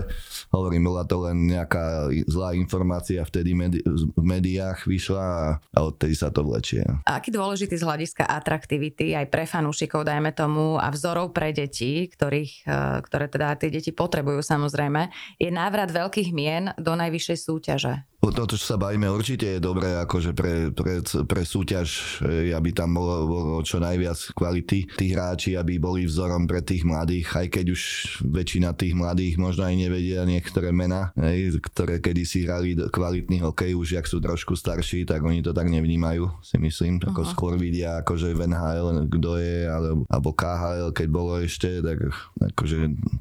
[0.52, 6.30] hovorím, bola to len nejaká zlá informácia vtedy v médiách vyšla a, a odtedy sa
[6.30, 6.84] to vlečie.
[7.06, 12.08] A aký dôležitý z hľadiska atraktivity aj pre fanúšikov, dajme tomu, a vzorov pre deti,
[12.10, 15.10] ktorých, e, ktoré teda tie deti potrebujú samozrejme,
[15.42, 17.94] je návrat veľkých mien do najvyššej súťaže?
[18.26, 22.98] To, čo sa bavíme, určite je dobré akože pre, pre, pre súťaž, e, aby tam
[22.98, 24.90] bolo, bolo čo najviac kvality.
[24.98, 27.82] Tí hráči, aby boli vzorom pre tých mladých, aj keď už
[28.26, 34.02] väčšina tých mladých možno aj nevedia niektoré mená, hej, ktoré kedysi hrali kvalitný hokej, už
[34.02, 36.98] jak sú trošku starší, tak oni to tak nevnímajú, si myslím.
[37.06, 37.34] Ako uh-huh.
[37.38, 42.10] skôr vidia akože v NHL, kto je, alebo, alebo KHL, keď bolo ešte, tak
[42.42, 42.78] akože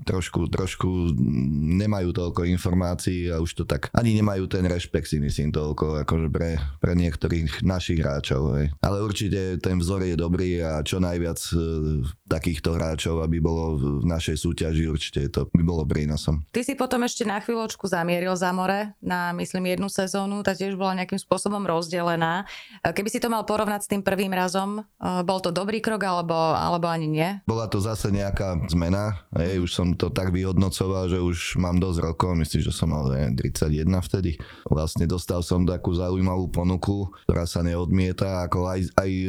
[0.08, 0.88] trošku, trošku
[1.84, 6.30] nemajú toľko informácií a už to tak ani nemajú ten rešpekt si myslím toľko akože
[6.30, 8.54] pre, pre niektorých našich hráčov.
[8.54, 8.70] Hej.
[8.78, 11.54] Ale určite ten vzor je dobrý a čo najviac e,
[12.30, 16.46] takýchto hráčov, aby bolo v našej súťaži, určite to by bolo prínosom.
[16.54, 20.78] Ty si potom ešte na chvíľočku zamieril za more na myslím jednu sezónu, tá tiež
[20.78, 22.46] bola nejakým spôsobom rozdelená.
[22.86, 24.82] E, keby si to mal porovnať s tým prvým razom, e,
[25.26, 27.28] bol to dobrý krok alebo, alebo ani nie?
[27.50, 31.98] Bola to zase nejaká zmena, hej, už som to tak vyhodnocoval, že už mám dosť
[32.04, 34.36] rokov, myslím, že som mal 31 vtedy
[34.74, 39.28] vlastne dostal som takú zaujímavú ponuku, ktorá sa neodmieta, ako aj, aj e,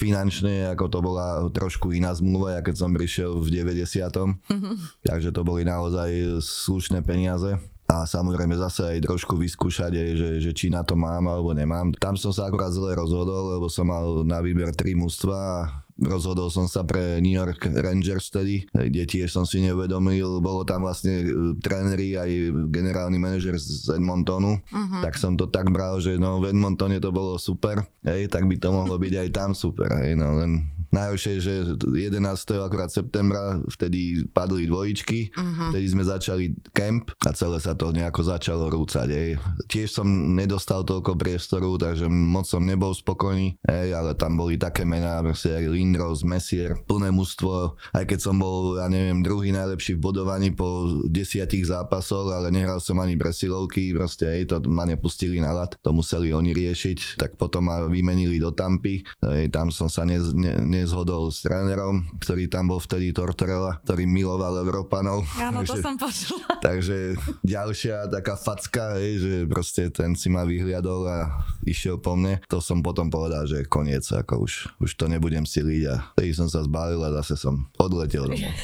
[0.00, 3.84] finančne, ako to bola trošku iná zmluva, ja keď som prišiel v 90.
[3.84, 4.74] Mm-hmm.
[5.04, 10.68] Takže to boli naozaj slušné peniaze a samozrejme zase aj trošku vyskúšať, že, že či
[10.68, 11.88] na to mám alebo nemám.
[11.96, 15.64] Tam som sa akorát zle rozhodol, lebo som mal na výber tri mužstva
[15.98, 20.86] rozhodol som sa pre New York Rangers vtedy, kde tiež som si neuvedomil, bolo tam
[20.86, 21.26] vlastne e,
[21.58, 22.30] tréneri aj
[22.70, 25.02] generálny manažer z Edmontonu, uh-huh.
[25.02, 28.54] tak som to tak bral, že no v Edmontone to bolo super, hej, tak by
[28.56, 32.16] to mohlo byť aj tam super, hej, no len Najhoršie, že 11.
[32.64, 35.68] akurát septembra vtedy padli dvojičky, uh-huh.
[35.74, 39.08] vtedy sme začali kemp a celé sa to nejako začalo rúcať.
[39.12, 39.30] Ej.
[39.68, 44.88] Tiež som nedostal toľko priestoru, takže moc som nebol spokojný, ej, ale tam boli také
[44.88, 50.04] mená, proste Lindros, Messier, plné mužstvo, aj keď som bol, ja neviem, druhý najlepší v
[50.08, 55.52] bodovaní po desiatich zápasoch, ale nehral som ani presilovky, proste ej, to ma nepustili na
[55.52, 59.04] lat, to museli oni riešiť, tak potom ma vymenili do Tampy,
[59.36, 64.06] ej, tam som sa ne, ne, nezhodol s trénerom, ktorý tam bol vtedy Tortorella, ktorý
[64.06, 65.26] miloval Európanov.
[65.42, 66.46] Áno, to som počula.
[66.66, 71.18] Takže ďalšia taká facka, hej, že proste ten si ma vyhliadol a
[71.66, 72.38] išiel po mne.
[72.46, 76.46] To som potom povedal, že koniec, ako už, už to nebudem siliť a vtedy som
[76.46, 78.54] sa zbalil a zase som odletel domov.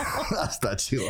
[0.42, 1.08] a stačilo.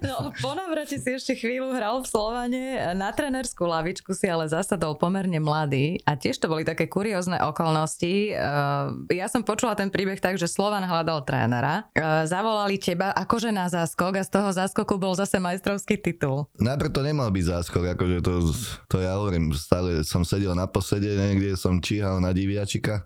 [0.00, 2.62] no, po navrate si ešte chvíľu hral v Slovane.
[2.96, 7.57] Na trenerskú lavičku si ale zasadol pomerne mladý a tiež to boli také kuriózne ok
[7.58, 8.30] okolností.
[8.30, 11.90] Eh, ja som počula ten príbeh tak, že Slovan hľadal trénera.
[11.90, 16.46] Eh, zavolali teba akože na záskok a z toho záskoku bol zase majstrovský titul.
[16.62, 18.32] Najprv to nemal byť záskok, akože to,
[18.86, 23.02] to ja hovorím, stále som sedel na posede, niekde som číhal na diviačika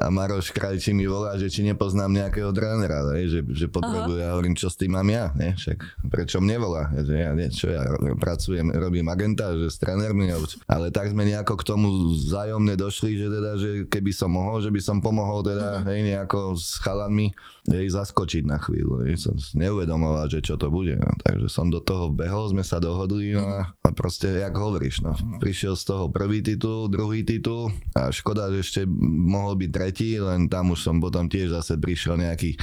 [0.00, 4.56] a Maroš Krajčí mi volá, že či nepoznám nejakého trénera, že, že potrebuje, ja hovorím,
[4.56, 5.52] čo s tým mám ja, ne?
[5.52, 7.84] však prečo mne volá, že ja, nie, čo ja
[8.16, 10.32] pracujem, robím agenta, že s trénermi,
[10.64, 14.72] ale tak sme nejako k tomu zájomne došli, že teda, že keby som mohol, že
[14.72, 19.06] by som pomohol teda, hej, nejako s chalanmi, jej zaskočiť na chvíľu.
[19.06, 20.98] Jej som neuvedomoval, že čo to bude.
[20.98, 21.14] No.
[21.22, 25.14] Takže som do toho behol, sme sa dohodli no a, proste, jak hovoríš, no.
[25.38, 30.50] Prišiel z toho prvý titul, druhý titul a škoda, že ešte mohol byť tretí, len
[30.50, 32.58] tam už som potom tiež zase prišiel nejaký,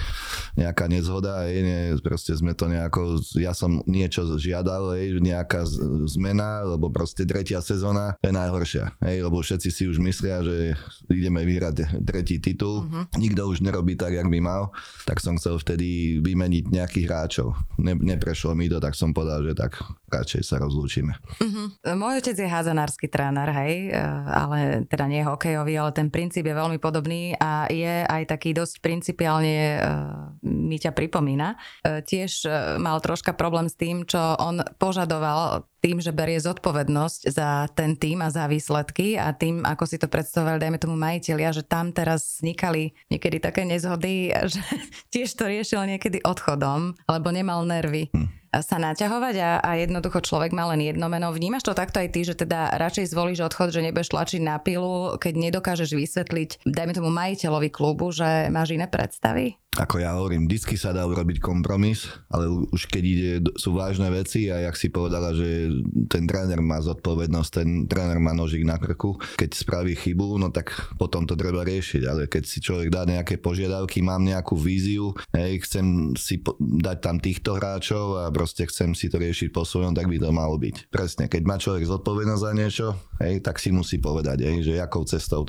[0.59, 5.63] nejaká nezhoda a nie, proste sme to nejako, ja som niečo žiadal, hej, nejaká
[6.11, 10.75] zmena, lebo proste tretia sezóna je najhoršia, hej, lebo všetci si už myslia, že
[11.07, 13.05] ideme vyhrať tretí titul, uh-huh.
[13.15, 14.73] nikto už nerobí tak, jak by mal,
[15.05, 17.57] tak som chcel vtedy vymeniť nejakých hráčov.
[17.81, 21.17] Ne, neprešlo mi to, tak som povedal, že tak radšej sa rozlúčime.
[21.41, 21.73] Uh-huh.
[21.97, 26.55] Môj otec je házanársky tréner, hej, e, ale teda nie hokejový, ale ten princíp je
[26.55, 31.55] veľmi podobný a je aj taký dosť principiálne uh, mi ťa pripomína.
[31.85, 32.45] Uh, tiež
[32.81, 38.19] mal troška problém s tým, čo on požadoval tým, že berie zodpovednosť za ten tým
[38.19, 42.39] a za výsledky a tým, ako si to predstavovali, dajme tomu majiteľia, že tam teraz
[42.39, 44.59] vznikali niekedy také nezhody, že
[45.13, 48.09] tiež to riešil niekedy odchodom, alebo nemal nervy.
[48.15, 51.29] Hm sa naťahovať a, a jednoducho človek má len jedno meno.
[51.29, 55.15] Vnímaš to takto aj ty, že teda radšej zvolíš odchod, že nebudeš tlačiť na pilu,
[55.21, 59.59] keď nedokážeš vysvetliť, dajme tomu majiteľovi klubu, že máš iné predstavy?
[59.77, 64.49] ako ja hovorím, vždy sa dá urobiť kompromis, ale už keď ide, sú vážne veci
[64.49, 65.69] a jak si povedala, že
[66.11, 70.73] ten tréner má zodpovednosť, ten tréner má nožik na krku, keď spraví chybu, no tak
[70.97, 75.61] potom to treba riešiť, ale keď si človek dá nejaké požiadavky, mám nejakú víziu, hej,
[75.63, 79.91] chcem si po- dať tam týchto hráčov a proste chcem si to riešiť po svojom,
[79.91, 80.87] tak by to malo byť.
[80.87, 82.87] Presne, keď má človek zodpovednosť za niečo,
[83.19, 85.43] hej, tak si musí povedať, hej, že akou cestou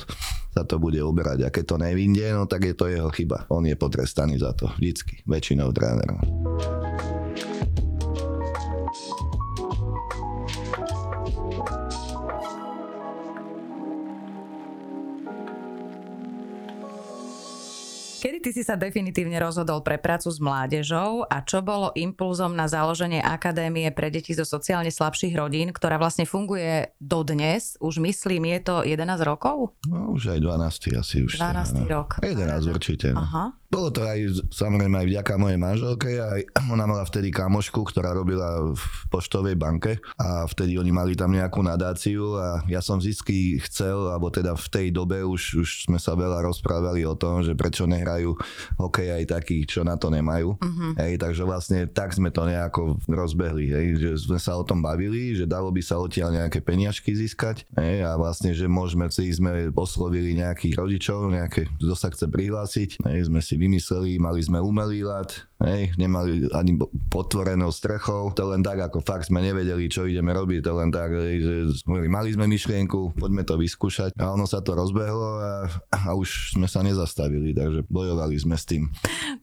[0.50, 1.46] sa to bude uberať.
[1.46, 3.46] A keď to nevinde, no tak je to jeho chyba.
[3.46, 4.66] On je potrestaný za to.
[4.74, 5.22] Vždycky.
[5.22, 6.18] Väčšinou tréner.
[18.20, 22.68] Kedy ty si sa definitívne rozhodol pre prácu s mládežou a čo bolo impulzom na
[22.68, 27.80] založenie Akadémie pre deti zo sociálne slabších rodín, ktorá vlastne funguje dodnes?
[27.80, 29.72] Už myslím, je to 11 rokov?
[29.88, 31.40] No už aj 12 asi už.
[31.40, 32.20] 12 rok.
[32.20, 33.16] 11 určite.
[33.16, 33.24] No.
[33.24, 33.56] Aha.
[33.70, 36.42] Bolo to aj samozrejme aj vďaka mojej manželke, aj
[36.74, 38.82] ona mala vtedy kamošku, ktorá robila v
[39.14, 44.26] poštovej banke a vtedy oni mali tam nejakú nadáciu a ja som vždy chcel, alebo
[44.26, 48.34] teda v tej dobe už, už sme sa veľa rozprávali o tom, že prečo nehrajú
[48.74, 50.58] hokej aj takí, čo na to nemajú.
[50.58, 50.92] Uh-huh.
[50.98, 55.38] Hej, takže vlastne tak sme to nejako rozbehli, hej, že sme sa o tom bavili,
[55.38, 59.70] že dalo by sa odtiaľ nejaké peniažky získať hej, a vlastne, že môžeme si sme
[59.78, 65.04] oslovili nejakých rodičov, nejaké, kto sa chce prihlásiť, hej, sme si vymysleli, mali sme umelý
[65.04, 66.76] ľad, hej, nemali ani
[67.12, 71.12] potvorenou strechou, to len tak, ako fakt sme nevedeli, čo ideme robiť, to len tak,
[71.12, 71.68] že
[72.08, 75.52] mali sme myšlienku, poďme to vyskúšať a ono sa to rozbehlo a,
[75.92, 78.88] a už sme sa nezastavili, takže bojovali sme s tým.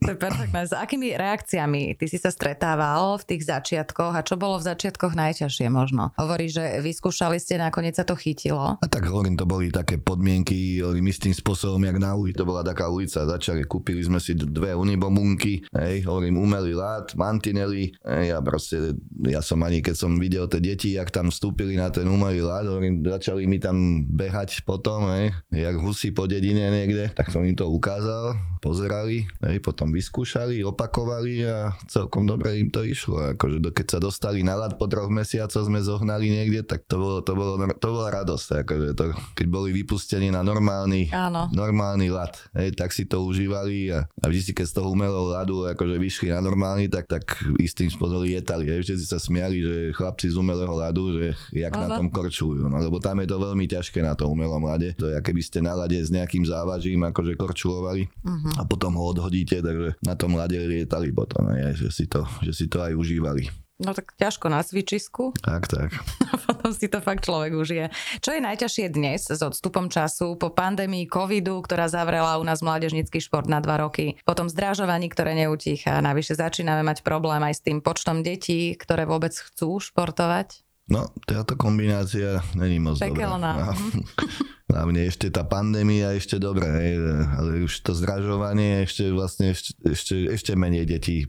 [0.03, 0.65] To je perfektné.
[0.65, 5.13] S akými reakciami ty si sa stretával v tých začiatkoch a čo bolo v začiatkoch
[5.13, 6.13] najťažšie možno?
[6.17, 8.77] Hovorí, že vyskúšali ste, nakoniec sa to chytilo.
[8.81, 12.65] A tak hovorím, to boli také podmienky, hovorím, istým spôsobom, jak na ulici, to bola
[12.65, 18.39] taká ulica, začali, kúpili sme si dve unibomunky, hej, hovorím, umelý lát, mantinely, hej, a
[18.39, 18.95] proste,
[19.27, 22.63] ja som ani keď som videl tie deti, jak tam vstúpili na ten umelý lát,
[22.65, 27.53] hovorím, začali mi tam behať potom, hej, jak husy po dedine niekde, tak som im
[27.53, 33.87] to ukázal, pozerali, hej, potom vyskúšali, opakovali a celkom dobre im to išlo, akože keď
[33.87, 37.59] sa dostali na lad po troch mesiacoch sme zohnali niekde, tak to bolo, to bolo,
[37.77, 39.03] to bola radosť, akože to,
[39.37, 41.47] keď boli vypustení na normálny, Áno.
[41.53, 45.33] normálny lad, hej, tak si to užívali a, a vždy si keď z toho umelého
[45.33, 48.69] ľadu akože vyšli na normálny, tak, tak istým spôsobom lietali.
[48.69, 48.87] Hej.
[48.87, 51.83] Všetci sa smiali, že chlapci z umelého ľadu, že jak Aha.
[51.85, 52.69] na tom korčujú.
[52.69, 54.95] No, lebo tam je to veľmi ťažké na tom umelom ľade.
[54.97, 58.61] To je, keby ste na ľade s nejakým závažím akože korčulovali uh-huh.
[58.61, 62.53] a potom ho odhodíte, takže na tom ľade lietali potom, hej, že, si to, že
[62.53, 63.66] si to aj užívali.
[63.77, 65.37] No tak ťažko na cvičisku.
[65.37, 65.93] Tak, tak.
[66.33, 67.93] A potom si to fakt človek užije.
[68.25, 73.21] Čo je najťažšie dnes s odstupom času po pandémii covidu, ktorá zavrela u nás mládežnický
[73.21, 76.01] šport na dva roky, potom zdražovaní, ktoré neutícha.
[76.01, 80.65] Navyše začíname mať problém aj s tým počtom detí, ktoré vôbec chcú športovať.
[80.89, 83.77] No, táto kombinácia není moc Pekelná.
[83.77, 83.77] dobrá.
[84.67, 86.99] Hlavne ešte tá pandémia ešte dobre, hej,
[87.39, 91.23] ale už to zdražovanie ešte vlastne ešte, ešte, ešte menej detí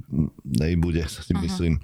[0.58, 1.46] hej, bude, si uh-huh.
[1.46, 1.78] myslím.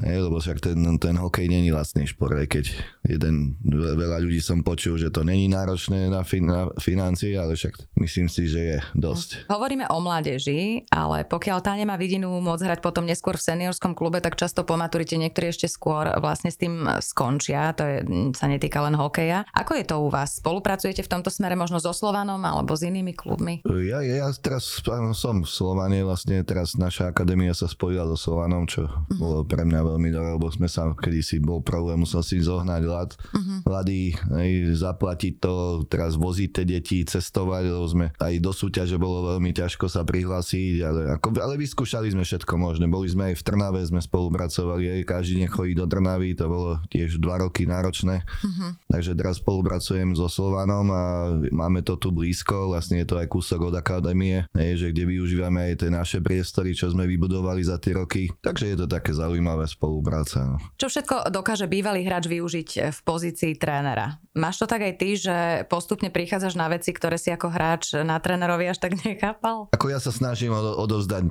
[0.00, 2.64] Hej, lebo však ten, ten hokej není lacný šport, aj keď
[3.12, 7.92] jeden, veľa ľudí som počul, že to není náročné na, fin, na financie, ale však
[8.00, 9.52] myslím si, že je dosť.
[9.52, 14.24] Hovoríme o mládeži, ale pokiaľ tá nemá vidinu môcť hrať potom neskôr v seniorskom klube,
[14.24, 17.96] tak často po maturite niektorí ešte skôr vlastne s tým skončia, to je,
[18.32, 19.44] sa netýka len hokeja.
[19.52, 20.40] Ako je to u vás?
[20.40, 23.58] Spolupracujete Spolupracujete v tomto smere možno so Slovanom alebo s inými klubmi?
[23.66, 24.78] Ja, ja, teraz
[25.18, 29.18] som v Slovane, vlastne teraz naša akadémia sa spojila so Slovanom, čo uh-huh.
[29.18, 33.10] bolo pre mňa veľmi dobré, lebo sme sa kedysi bol problém, musel si zohnať ľad,
[33.18, 33.58] uh-huh.
[33.66, 39.34] ľady, aj, zaplatiť to, teraz voziť tie deti, cestovať, lebo sme aj do súťaže bolo
[39.34, 42.86] veľmi ťažko sa prihlásiť, ale, ako, ale vyskúšali sme všetko možné.
[42.86, 46.78] Boli sme aj v Trnave, sme spolupracovali, aj každý deň chodí do Trnavy, to bolo
[46.94, 48.22] tiež dva roky náročné.
[48.22, 48.70] Uh-huh.
[48.86, 53.72] Takže teraz spolupracujem so Slovanom a máme to tu blízko, vlastne je to aj kúsok
[53.72, 58.28] od akadémie, že kde využívame aj tie naše priestory, čo sme vybudovali za tie roky.
[58.44, 60.44] Takže je to také zaujímavé spolupráca.
[60.44, 60.56] No.
[60.76, 64.20] Čo všetko dokáže bývalý hráč využiť v pozícii trénera?
[64.36, 68.20] Máš to tak aj ty, že postupne prichádzaš na veci, ktoré si ako hráč na
[68.20, 69.72] trénerovi až tak nechápal?
[69.72, 71.26] Ako ja sa snažím odovzdať,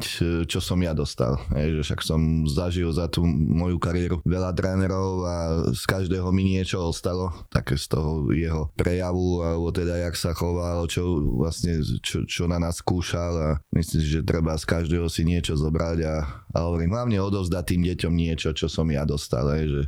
[0.50, 1.38] čo som ja dostal.
[1.54, 5.36] Že však som zažil za tú moju kariéru veľa trénerov a
[5.70, 10.90] z každého mi niečo ostalo, také z toho jeho prejavu, alebo teda jak sa choval,
[10.90, 15.22] čo vlastne, čo, čo na nás skúšal a myslím si, že treba z každého si
[15.22, 19.64] niečo zobrať a, a hovorím, hlavne odovzdať tým deťom niečo, čo som ja dostal, aj,
[19.70, 19.84] že,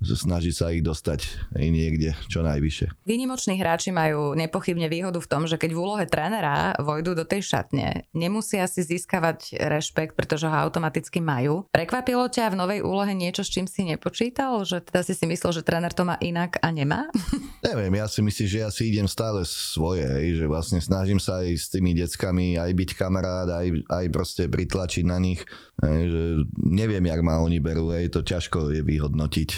[0.00, 2.86] že snaží sa ich dostať niekde čo najvyššie.
[3.02, 7.42] Výnimoční hráči majú nepochybne výhodu v tom, že keď v úlohe trénera vojdu do tej
[7.42, 11.66] šatne, nemusia si získavať rešpekt, pretože ho automaticky majú.
[11.74, 14.62] Prekvapilo ťa v novej úlohe niečo, s čím si nepočítal?
[14.62, 17.10] Že teda si si myslel, že tréner to má inak a nemá?
[17.66, 20.06] Neviem, ja si myslím, že ja si idem stále svoje,
[20.38, 25.04] že vlastne snažím sa aj s tými deckami aj byť kamarát, aj, aj proste pritlačiť
[25.08, 25.42] na nich,
[25.82, 29.50] že neviem, jak ma oni berú, hej, to ťažko je vyhodnotiť,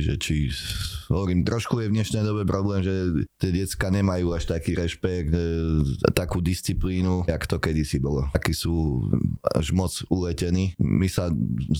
[0.00, 0.50] že či,
[1.06, 2.94] hovorím, trošku je v dnešnej dobe problém, že
[3.36, 5.44] tie decka nemajú až taký rešpekt, e,
[6.16, 8.24] takú disciplínu, jak to kedysi bolo.
[8.32, 9.04] Takí sú
[9.44, 10.72] až moc uletení.
[10.80, 11.28] My sa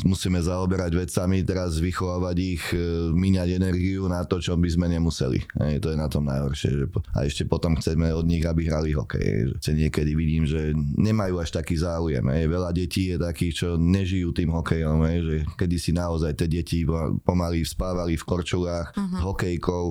[0.04, 5.40] musíme zaoberať vecami, teraz vychovávať ich, e, míňať energiu na to, čo by sme nemuseli.
[5.64, 6.70] Hej, to je na tom najhoršie.
[6.76, 9.56] Že a ešte potom chceme od nich, aby hrali hokej.
[9.62, 12.22] Že niekedy vidím, že nemajú až taký záujem.
[12.28, 12.44] Hej.
[12.50, 14.98] Veľa detí je takých, čo nežijú tým hokejom.
[15.08, 15.18] Hej.
[15.24, 16.84] Že kedysi naozaj tie deti
[17.22, 19.20] pomaly spávali v korčulách uh-huh.
[19.32, 19.84] hokejkou.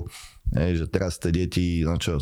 [0.56, 2.16] Hej, že teraz tie deti, no čo,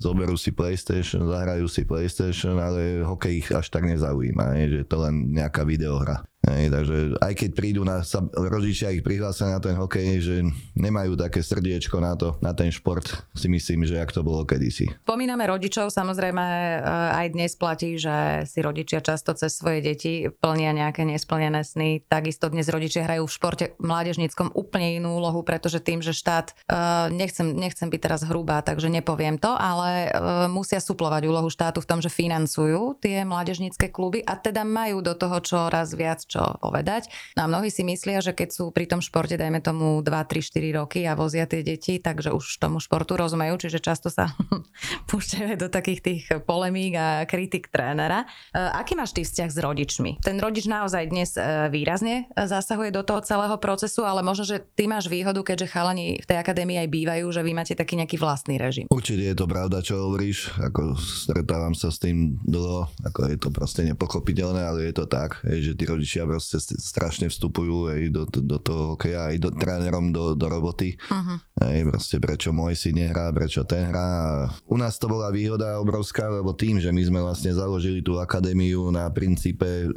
[0.00, 4.96] zoberú si PlayStation, zahrajú si PlayStation, ale hokej ich až tak nezaujíma, hej, že to
[5.04, 6.24] len nejaká videohra.
[6.40, 10.36] Hej, takže aj keď prídu na, sa, rodičia ich prihlásia na ten hokej, že
[10.72, 13.04] nemajú také srdiečko na to, na ten šport,
[13.36, 14.88] si myslím, že ak to bolo kedysi.
[15.04, 20.72] Pomíname rodičov, samozrejme eh, aj dnes platí, že si rodičia často cez svoje deti plnia
[20.72, 22.08] nejaké nesplnené sny.
[22.08, 27.12] Takisto dnes rodičia hrajú v športe mládežníckom úplne inú úlohu, pretože tým, že štát, eh,
[27.12, 31.88] nechcem, nechcem byť teraz hrubá, takže nepoviem to, ale eh, musia suplovať úlohu štátu v
[31.88, 37.10] tom, že financujú tie mládežnícke kluby a teda majú do toho čoraz viac čo povedať.
[37.34, 40.40] No a mnohí si myslia, že keď sú pri tom športe, dajme tomu 2, 3,
[40.40, 44.32] 4 roky a vozia tie deti, takže už tomu športu rozumejú, čiže často sa
[45.10, 48.24] púšťajú do takých tých polemík a kritik trénera.
[48.54, 50.10] E, aký máš ty vzťah s rodičmi?
[50.22, 54.86] Ten rodič naozaj dnes e, výrazne zasahuje do toho celého procesu, ale možno, že ty
[54.86, 58.56] máš výhodu, keďže chalani v tej akadémii aj bývajú, že vy máte taký nejaký vlastný
[58.60, 58.86] režim.
[58.92, 60.54] Určite je to pravda, čo hovoríš.
[60.60, 65.40] Ako stretávam sa s tým dlho, ako je to proste nepochopiteľné, ale je to tak,
[65.44, 70.34] že tí rodičia proste strašne vstupujú aj do, do, toho hokeja, aj do trénerom do,
[70.34, 70.98] do roboty.
[71.08, 71.38] Uh-huh.
[71.60, 74.48] Aj proste prečo môj si nehrá, prečo ten hrá.
[74.66, 78.90] U nás to bola výhoda obrovská, lebo tým, že my sme vlastne založili tú akadémiu
[78.90, 79.88] na princípe e,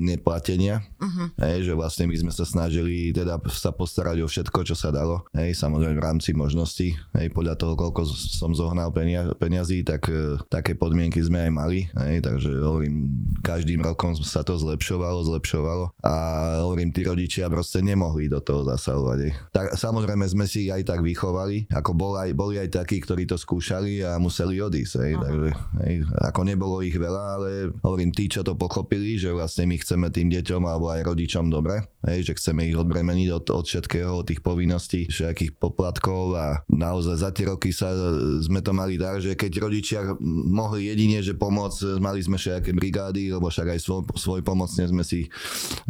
[0.00, 1.36] neplatenia, uh-huh.
[1.38, 5.28] aj, že vlastne my sme sa snažili teda sa postarať o všetko, čo sa dalo.
[5.36, 10.38] Hej, samozrejme v rámci možností, hej, podľa toho, koľko som zohnal penia, peniazí, tak e,
[10.48, 11.80] také podmienky sme aj mali.
[11.92, 13.10] Hej, takže hovorím,
[13.42, 16.14] každým rokom sa to zlepšovalo, zlepšovalo a
[16.64, 19.52] hovorím, tí rodičia proste nemohli do toho zasahovať.
[19.52, 23.36] Tak, samozrejme sme si aj tak vychovali, ako bol aj, boli aj takí, ktorí to
[23.36, 24.94] skúšali a museli odísť.
[25.02, 25.48] Hej, takže,
[25.84, 27.50] hej, ako nebolo ich veľa, ale
[27.82, 31.82] hovorím, tí, čo to pochopili, že vlastne my chceme tým deťom alebo aj rodičom dobre,
[32.06, 37.16] hej, že chceme ich odbremeniť od, od všetkého, od tých povinností, všetkých poplatkov a naozaj
[37.18, 37.92] za tie roky sa
[38.42, 40.00] sme to mali tak, že keď rodičia
[40.46, 45.02] mohli jedine, že pomôcť, mali sme všetké brigády, lebo však aj svoj, svoj pomocne sme
[45.02, 45.26] si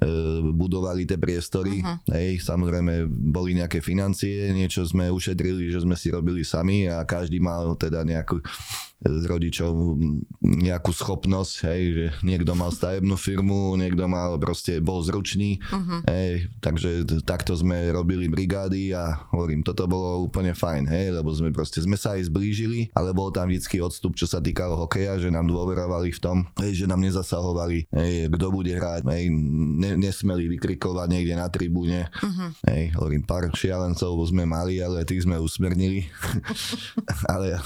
[0.02, 1.84] E, budovali tie priestory.
[1.84, 2.00] Uh-huh.
[2.10, 7.38] Hej, samozrejme boli nejaké financie, niečo sme ušetrili, že sme si robili sami a každý
[7.38, 8.40] mal teda nejakú
[9.02, 9.98] z rodičov
[10.42, 16.06] nejakú schopnosť, hej, že niekto mal stavebnú firmu, niekto mal proste, bol zručný, uh-huh.
[16.06, 21.50] hej, takže takto sme robili brigády a hovorím, toto bolo úplne fajn, hej, lebo sme
[21.50, 25.34] proste, sme sa aj zblížili, ale bol tam vždycky odstup, čo sa týkalo hokeja, že
[25.34, 29.34] nám dôverovali v tom, hej, že nám nezasahovali, hej, kto bude hrať, hej,
[29.82, 32.54] ne, nesmeli vykrikovať niekde na tribúne, uh-huh.
[32.70, 36.06] hej, hovorím, pár šialencov sme mali, ale tých sme usmernili,
[37.34, 37.58] ale,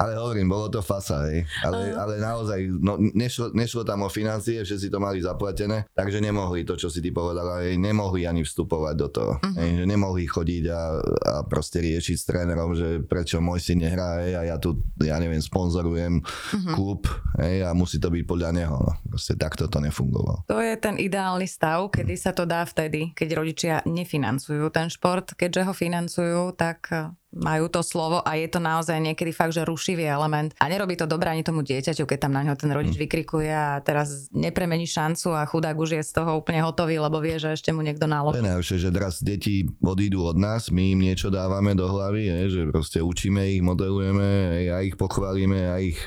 [0.00, 1.44] ale hovorím, bolo to fasa, hej.
[1.66, 6.62] Ale, ale naozaj, no, nešlo, nešlo tam o financie, všetci to mali zaplatené, takže nemohli
[6.62, 9.32] to, čo si ty povedala, hej, nemohli ani vstupovať do toho.
[9.42, 9.58] Uh-huh.
[9.58, 14.22] Hej, že nemohli chodiť a, a proste riešiť s trénerom, že prečo môj si nehrá,
[14.24, 16.74] hej, a ja tu, ja neviem, sponzorujem uh-huh.
[16.74, 17.10] klub,
[17.42, 18.76] hej, a musí to byť podľa neho.
[18.80, 18.92] No.
[19.10, 20.46] Proste takto to nefungovalo.
[20.46, 25.34] To je ten ideálny stav, kedy sa to dá vtedy, keď rodičia nefinancujú ten šport,
[25.34, 26.88] keďže ho financujú, tak
[27.30, 30.50] majú to slovo a je to naozaj niekedy fakt, že rušivý element.
[30.58, 33.02] A nerobí to dobré ani tomu dieťaťu, keď tam na ňo ten rodič mm.
[33.06, 37.38] vykrikuje a teraz nepremení šancu a chudák už je z toho úplne hotový, lebo vie,
[37.38, 38.42] že ešte mu niekto náloží.
[38.42, 42.38] To je že teraz deti odídu od nás, my im niečo dávame do hlavy, je,
[42.50, 46.00] že proste učíme ich, modelujeme, a ich pochválime, a ich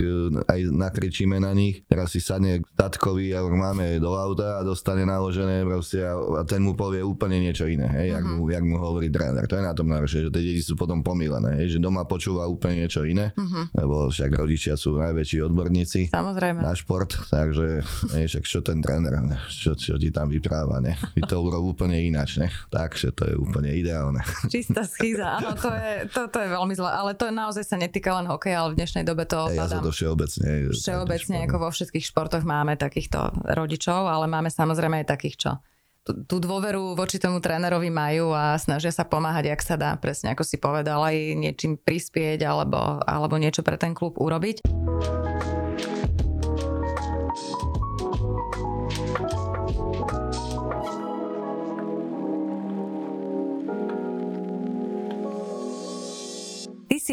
[0.47, 1.86] aj nakričíme na nich.
[1.88, 6.63] Teraz si sadne tatkovi a máme do auta a dostane naložené proste a, a ten
[6.63, 8.15] mu povie úplne niečo iné, hej, mm-hmm.
[8.17, 9.45] jak, mu, jak mu hovorí tréner.
[9.47, 12.84] To je na tom najhoršie, že tie deti sú potom pomílené, že doma počúva úplne
[12.84, 13.70] niečo iné, uh-huh.
[13.78, 16.66] lebo však rodičia sú najväčší odborníci Samozrejme.
[16.66, 17.86] na šport, takže
[18.18, 21.78] ne, však čo ten tréner, ne, čo, čo ti tam vypráva, ne, vy to urob
[21.78, 24.26] úplne ináč, ne, takže to je úplne ideálne.
[24.49, 28.09] Čistá schýza, áno, to je, to, to je veľmi zlé, ale to naozaj sa netýka
[28.18, 30.74] len hokeja, ale v dnešnej dobe to hey, ja to všeobecne.
[30.74, 35.51] Všeobecne, ako vo všetkých športoch máme takýchto rodičov, ale máme samozrejme aj takých, čo
[36.04, 40.43] tú dôveru voči tomu trénerovi majú a snažia sa pomáhať, ak sa dá, presne ako
[40.43, 44.68] si povedal, aj niečím prispieť alebo, alebo niečo pre ten klub urobiť.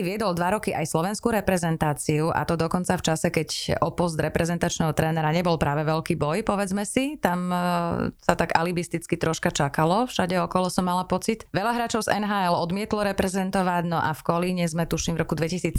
[0.00, 4.16] Si viedol dva roky aj slovenskú reprezentáciu a to dokonca v čase, keď o post
[4.16, 7.20] reprezentačného trénera nebol práve veľký boj, povedzme si.
[7.20, 11.44] Tam uh, sa tak alibisticky troška čakalo, všade okolo som mala pocit.
[11.52, 15.76] Veľa hráčov z NHL odmietlo reprezentovať, no a v Kolíne sme tuším v roku 2017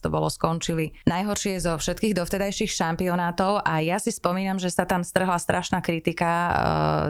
[0.00, 5.04] to bolo skončili najhoršie zo všetkých dovtedajších šampionátov a ja si spomínam, že sa tam
[5.04, 6.54] strhla strašná kritika uh,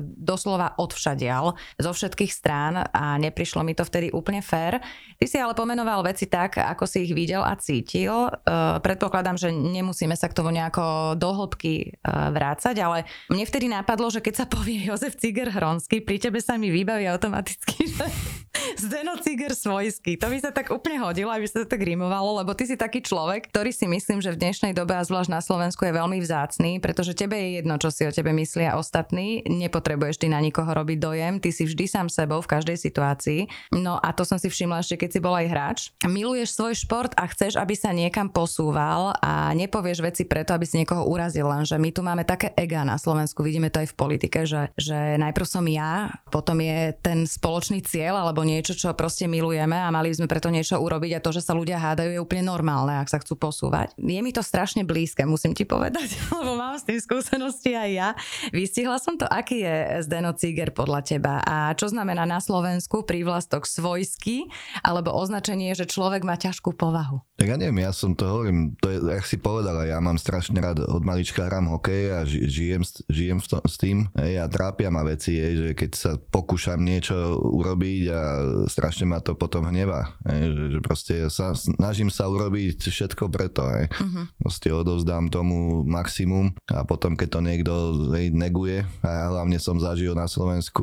[0.02, 4.82] doslova odvšadial zo všetkých strán a neprišlo mi to vtedy úplne fér.
[5.22, 8.32] Ty si ale pomenoval veci tak, ako si ich videl a cítil.
[8.48, 13.68] Uh, predpokladám, že nemusíme sa k tomu nejako do hĺbky uh, vrácať, ale mne vtedy
[13.68, 18.06] napadlo, že keď sa povie Jozef Ciger Hronsky, pri tebe sa mi vybaví automaticky, že
[18.82, 20.16] Zdeno Ciger svojský.
[20.22, 23.02] To by sa tak úplne hodilo, aby sa to tak rimovalo, lebo ty si taký
[23.02, 26.78] človek, ktorý si myslím, že v dnešnej dobe a zvlášť na Slovensku je veľmi vzácný,
[26.78, 30.98] pretože tebe je jedno, čo si o tebe myslia ostatní, nepotrebuješ ty na nikoho robiť
[30.98, 33.40] dojem, ty si vždy sám sebou v každej situácii.
[33.74, 35.78] No a to som si všimla ešte, keď si bol aj hráč.
[36.06, 40.62] Mil miluješ svoj šport a chceš, aby sa niekam posúval a nepovieš veci preto, aby
[40.70, 43.98] si niekoho urazil, lenže my tu máme také ega na Slovensku, vidíme to aj v
[43.98, 49.26] politike, že, že najprv som ja, potom je ten spoločný cieľ alebo niečo, čo proste
[49.26, 52.22] milujeme a mali by sme preto niečo urobiť a to, že sa ľudia hádajú je
[52.22, 53.98] úplne normálne, ak sa chcú posúvať.
[53.98, 56.06] Je mi to strašne blízke, musím ti povedať,
[56.38, 58.08] lebo mám s tým skúsenosti aj ja.
[58.54, 63.66] Vystihla som to, aký je Zdeno Ciger podľa teba a čo znamená na Slovensku prívlastok
[63.66, 64.46] svojský
[64.86, 67.22] alebo označenie, že človek človek má ťažkú povahu.
[67.38, 70.82] Ja neviem, ja som to hovorím, to je, jak si povedala, ja mám strašne rád,
[70.82, 75.06] od malička hrám hokej a ži, žijem, žijem to, s tým hej, a trápia ma
[75.06, 78.20] veci, hej, že keď sa pokúšam niečo urobiť a
[78.66, 83.70] strašne ma to potom hnevá, hej, že, že proste sa, snažím sa urobiť všetko preto,
[83.70, 83.86] hej.
[83.86, 84.26] Uh-huh.
[84.42, 87.74] Proste odovzdám tomu maximum a potom keď to niekto
[88.18, 90.82] hej, neguje a hlavne som zažil na Slovensku,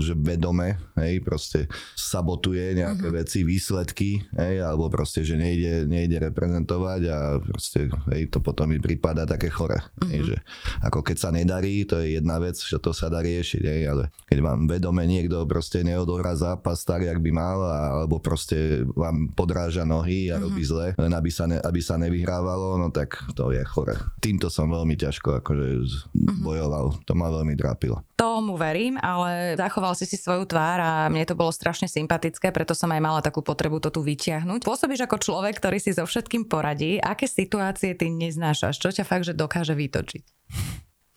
[0.00, 3.20] že vedome, hej, proste sabotuje nejaké uh-huh.
[3.20, 8.78] veci, výsledky, hej, alebo proste, že nejde nejde, reprezentovať a proste hej, to potom mi
[8.78, 9.78] prípada také chore.
[9.78, 10.10] Mm-hmm.
[10.10, 10.28] Hej, mhm.
[10.28, 10.36] že
[10.84, 14.04] ako keď sa nedarí, to je jedna vec, že to sa dá riešiť, hej, ale
[14.28, 19.86] keď vám vedome niekto proste neodohrá zápas tak, jak by mal, alebo proste vám podráža
[19.86, 20.44] nohy a mm-hmm.
[20.44, 23.96] robí zle, len aby sa, ne, aby sa nevyhrávalo, no tak to je chore.
[24.20, 26.42] Týmto som veľmi ťažko akože mm-hmm.
[26.44, 27.00] bojoval.
[27.04, 28.02] To ma veľmi trápilo.
[28.14, 32.72] Tomu verím, ale zachoval si si svoju tvár a mne to bolo strašne sympatické, preto
[32.76, 34.43] som aj mala takú potrebu to tu vyťahnuť.
[34.60, 37.00] Pôsobíš ako človek, ktorý si so všetkým poradí.
[37.00, 38.76] Aké situácie ty neznášaš?
[38.78, 40.24] Čo ťa fakt, že dokáže vytočiť?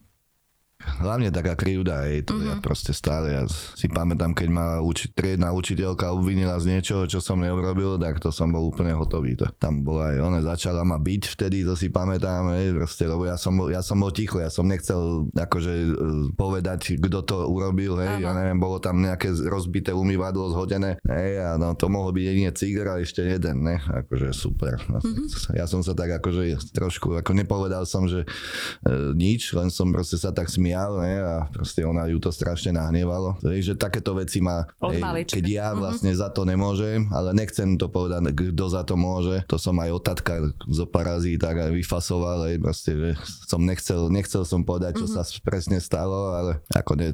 [0.99, 2.49] hlavne taká krivda, hej, to mm-hmm.
[2.51, 7.23] ja proste stále, ja si pamätám, keď ma uči, triedna učiteľka obvinila z niečoho, čo
[7.23, 9.39] som neurobil, tak to som bol úplne hotový.
[9.39, 13.25] To, tam bola aj ona, začala ma byť vtedy, to si pamätám, hej, proste, lebo
[13.25, 15.89] ja som, bol, ja som bol ticho, ja som nechcel akože e,
[16.35, 18.25] povedať, kto to urobil, hej, Aha.
[18.29, 22.51] ja neviem, bolo tam nejaké rozbité umývadlo zhodené, hej, a no, to mohol byť jedine
[22.51, 24.83] cigr a ešte jeden, ne, akože super.
[24.91, 25.55] Mm-hmm.
[25.55, 30.19] Ja som sa tak akože trošku, ako nepovedal som, že e, nič, len som proste
[30.19, 33.37] sa tak smial ne, a proste ona ju to strašne nahnievalo.
[33.45, 35.79] že takéto veci má, hej, keď ja mhm.
[35.79, 36.25] vlastne mm-hmm.
[36.25, 39.45] za to nemôžem, ale nechcem to povedať, kto za to môže.
[39.51, 43.11] To som aj otatka zo parazí tak aj vyfasoval, hej, proste, že
[43.45, 45.25] som nechcel, nechcel som povedať, čo mm-hmm.
[45.29, 47.13] sa presne stalo, ale ako ne,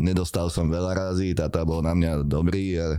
[0.00, 2.96] nedostal som veľa razy, táta bol na mňa dobrý, ale,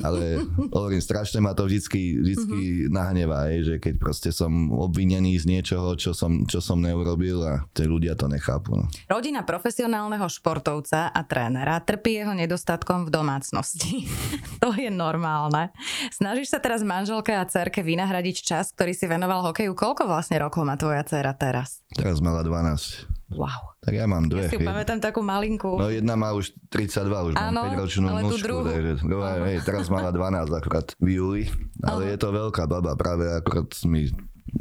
[0.00, 0.22] ale
[0.74, 2.92] hovorím, strašne ma to vždycky, vždycky mm-hmm.
[2.94, 7.66] nahnevá, hej, že keď proste som obvinený z niečoho, čo som, čo som neurobil a
[7.76, 8.78] tí ľudia to nechápu.
[8.78, 8.86] No.
[9.10, 14.08] Rodina profesionálneho športovca a trénera trpí jeho nedostatkom v domácnosti.
[14.62, 15.70] to je normálne.
[16.10, 19.76] Snažíš sa teraz manželke a cerke vynahradiť čas, ktorý si venoval hokeju.
[19.76, 21.84] Koľko vlastne rokov má tvoja dcera teraz?
[21.92, 23.14] Teraz mala 12.
[23.34, 23.74] Wow.
[23.84, 24.46] Tak ja mám dve.
[24.46, 25.76] Ja si pamätám takú malinku.
[25.76, 29.88] No jedna má už 32, už Áno, mám 5 ročnú mužku, takže druhá, hej, teraz
[29.92, 31.42] mala 12 akurát v júli,
[31.84, 32.10] ale Aha.
[32.14, 34.08] je to veľká baba, práve akurát mi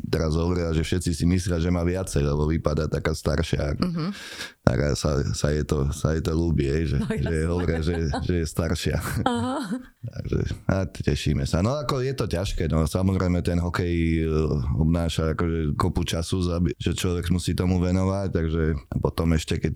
[0.10, 3.78] teraz hovoria, že všetci si myslia, že má viacej, lebo vypadá taká staršia.
[3.78, 4.10] Uh-huh
[4.64, 8.34] tak sa, sa, je to, sa je to ľúbi, že, no, že hovoria, že, že
[8.42, 8.96] je staršia.
[9.28, 9.60] Aha.
[10.04, 10.40] Takže
[10.72, 11.60] a tešíme sa.
[11.60, 14.28] No ako je to ťažké, no samozrejme ten hokej e,
[14.80, 16.44] obnáša akože kopu času,
[16.80, 18.64] že človek musí tomu venovať, takže
[19.04, 19.76] potom ešte keď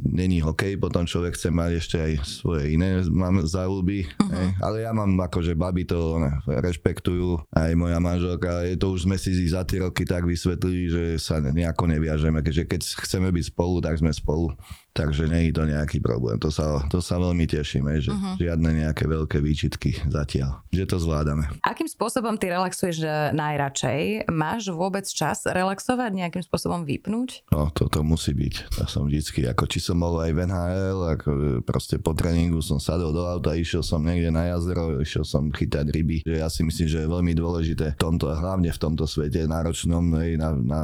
[0.00, 4.48] není hokej, potom človek chce mať ešte aj svoje iné mám záľuby, uh-huh.
[4.60, 9.16] ale ja mám akože baby to ne, rešpektujú, aj moja manželka, je to už sme
[9.16, 13.80] si za tie roky tak vysvetlili, že sa nejako neviažeme, keďže keď chceme byť spolu,
[13.80, 14.56] tak sme spolu.
[14.96, 16.40] Takže nie je to nejaký problém.
[16.42, 18.34] To sa, to sa veľmi tešíme, že uh-huh.
[18.34, 20.66] žiadne nejaké veľké výčitky zatiaľ.
[20.74, 21.44] Že to zvládame.
[21.62, 24.26] Akým spôsobom ty relaxuješ najradšej?
[24.26, 27.46] Máš vôbec čas relaxovať, nejakým spôsobom vypnúť?
[27.54, 28.74] No, toto musí byť.
[28.82, 31.30] Ja som vždycky, ako či som bol aj v NHL, ako
[31.62, 35.94] proste po tréningu som sadol do auta, išiel som niekde na jazero, išiel som chytať
[35.94, 36.26] ryby.
[36.26, 40.02] Že ja si myslím, že je veľmi dôležité v tomto, hlavne v tomto svete náročnom,
[40.34, 40.80] na, na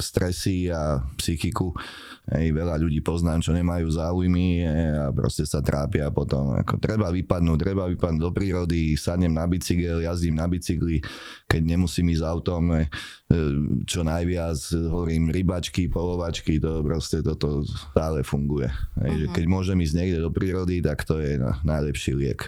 [0.00, 1.76] stresy a psychiku.
[2.28, 6.54] Hej, veľa ľudí poznám, čo nemajú záujmy a proste sa trápia potom.
[6.54, 11.02] Ako treba vypadnúť, treba vypadnúť do prírody, sadnem na bicykel, jazdím na bicykli,
[11.50, 12.86] keď nemusím ísť autom, e,
[13.84, 18.70] čo najviac, hovorím, rybačky, polovačky, to proste toto stále funguje.
[19.02, 19.34] Hej, uh-huh.
[19.34, 22.40] Keď môžem ísť niekde do prírody, tak to je najlepší liek.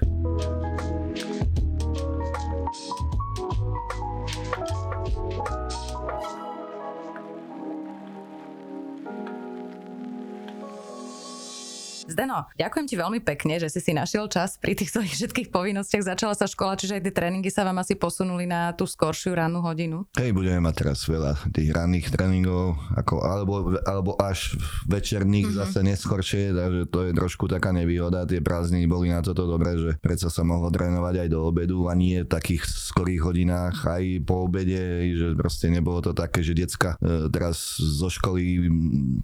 [12.09, 16.17] Zdeno, ďakujem ti veľmi pekne, že si si našiel čas pri tých svojich všetkých povinnostiach.
[16.17, 19.61] Začala sa škola, čiže aj tie tréningy sa vám asi posunuli na tú skoršiu rannú
[19.61, 20.09] hodinu.
[20.17, 24.57] Hej, budeme mať teraz veľa tých ranných tréningov, ako, alebo, alebo až
[24.89, 25.61] večerných mm-hmm.
[25.61, 28.25] zase neskoršie, takže to je trošku taká nevýhoda.
[28.25, 31.99] Tie prázdniny boli na toto dobré, že predsa sa mohlo trénovať aj do obedu a
[31.99, 36.97] nie v takých skorých hodinách, aj po obede, že proste nebolo to také, že decka
[37.03, 38.71] e, teraz zo školy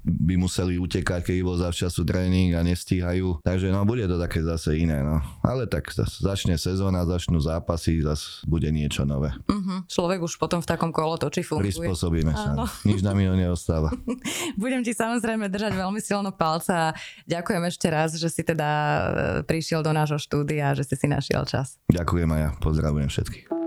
[0.03, 3.41] by museli utekať, keď bol zavčasu tréning a nestíhajú.
[3.47, 5.07] Takže no, bude to také zase iné.
[5.07, 5.23] No.
[5.47, 9.31] Ale tak začne sezóna, začnú zápasy, zase bude niečo nové.
[9.47, 9.87] Uh-huh.
[9.87, 11.71] Človek už potom v takom kolo točí funguje.
[11.71, 12.67] Prispôsobíme sa.
[12.89, 13.95] Nič nám iného neostáva.
[14.63, 16.95] Budem ti samozrejme držať veľmi silno palca a
[17.31, 19.01] ďakujem ešte raz, že si teda e,
[19.47, 21.79] prišiel do nášho štúdia a že si si našiel čas.
[21.93, 23.66] Ďakujem a ja pozdravujem všetkých.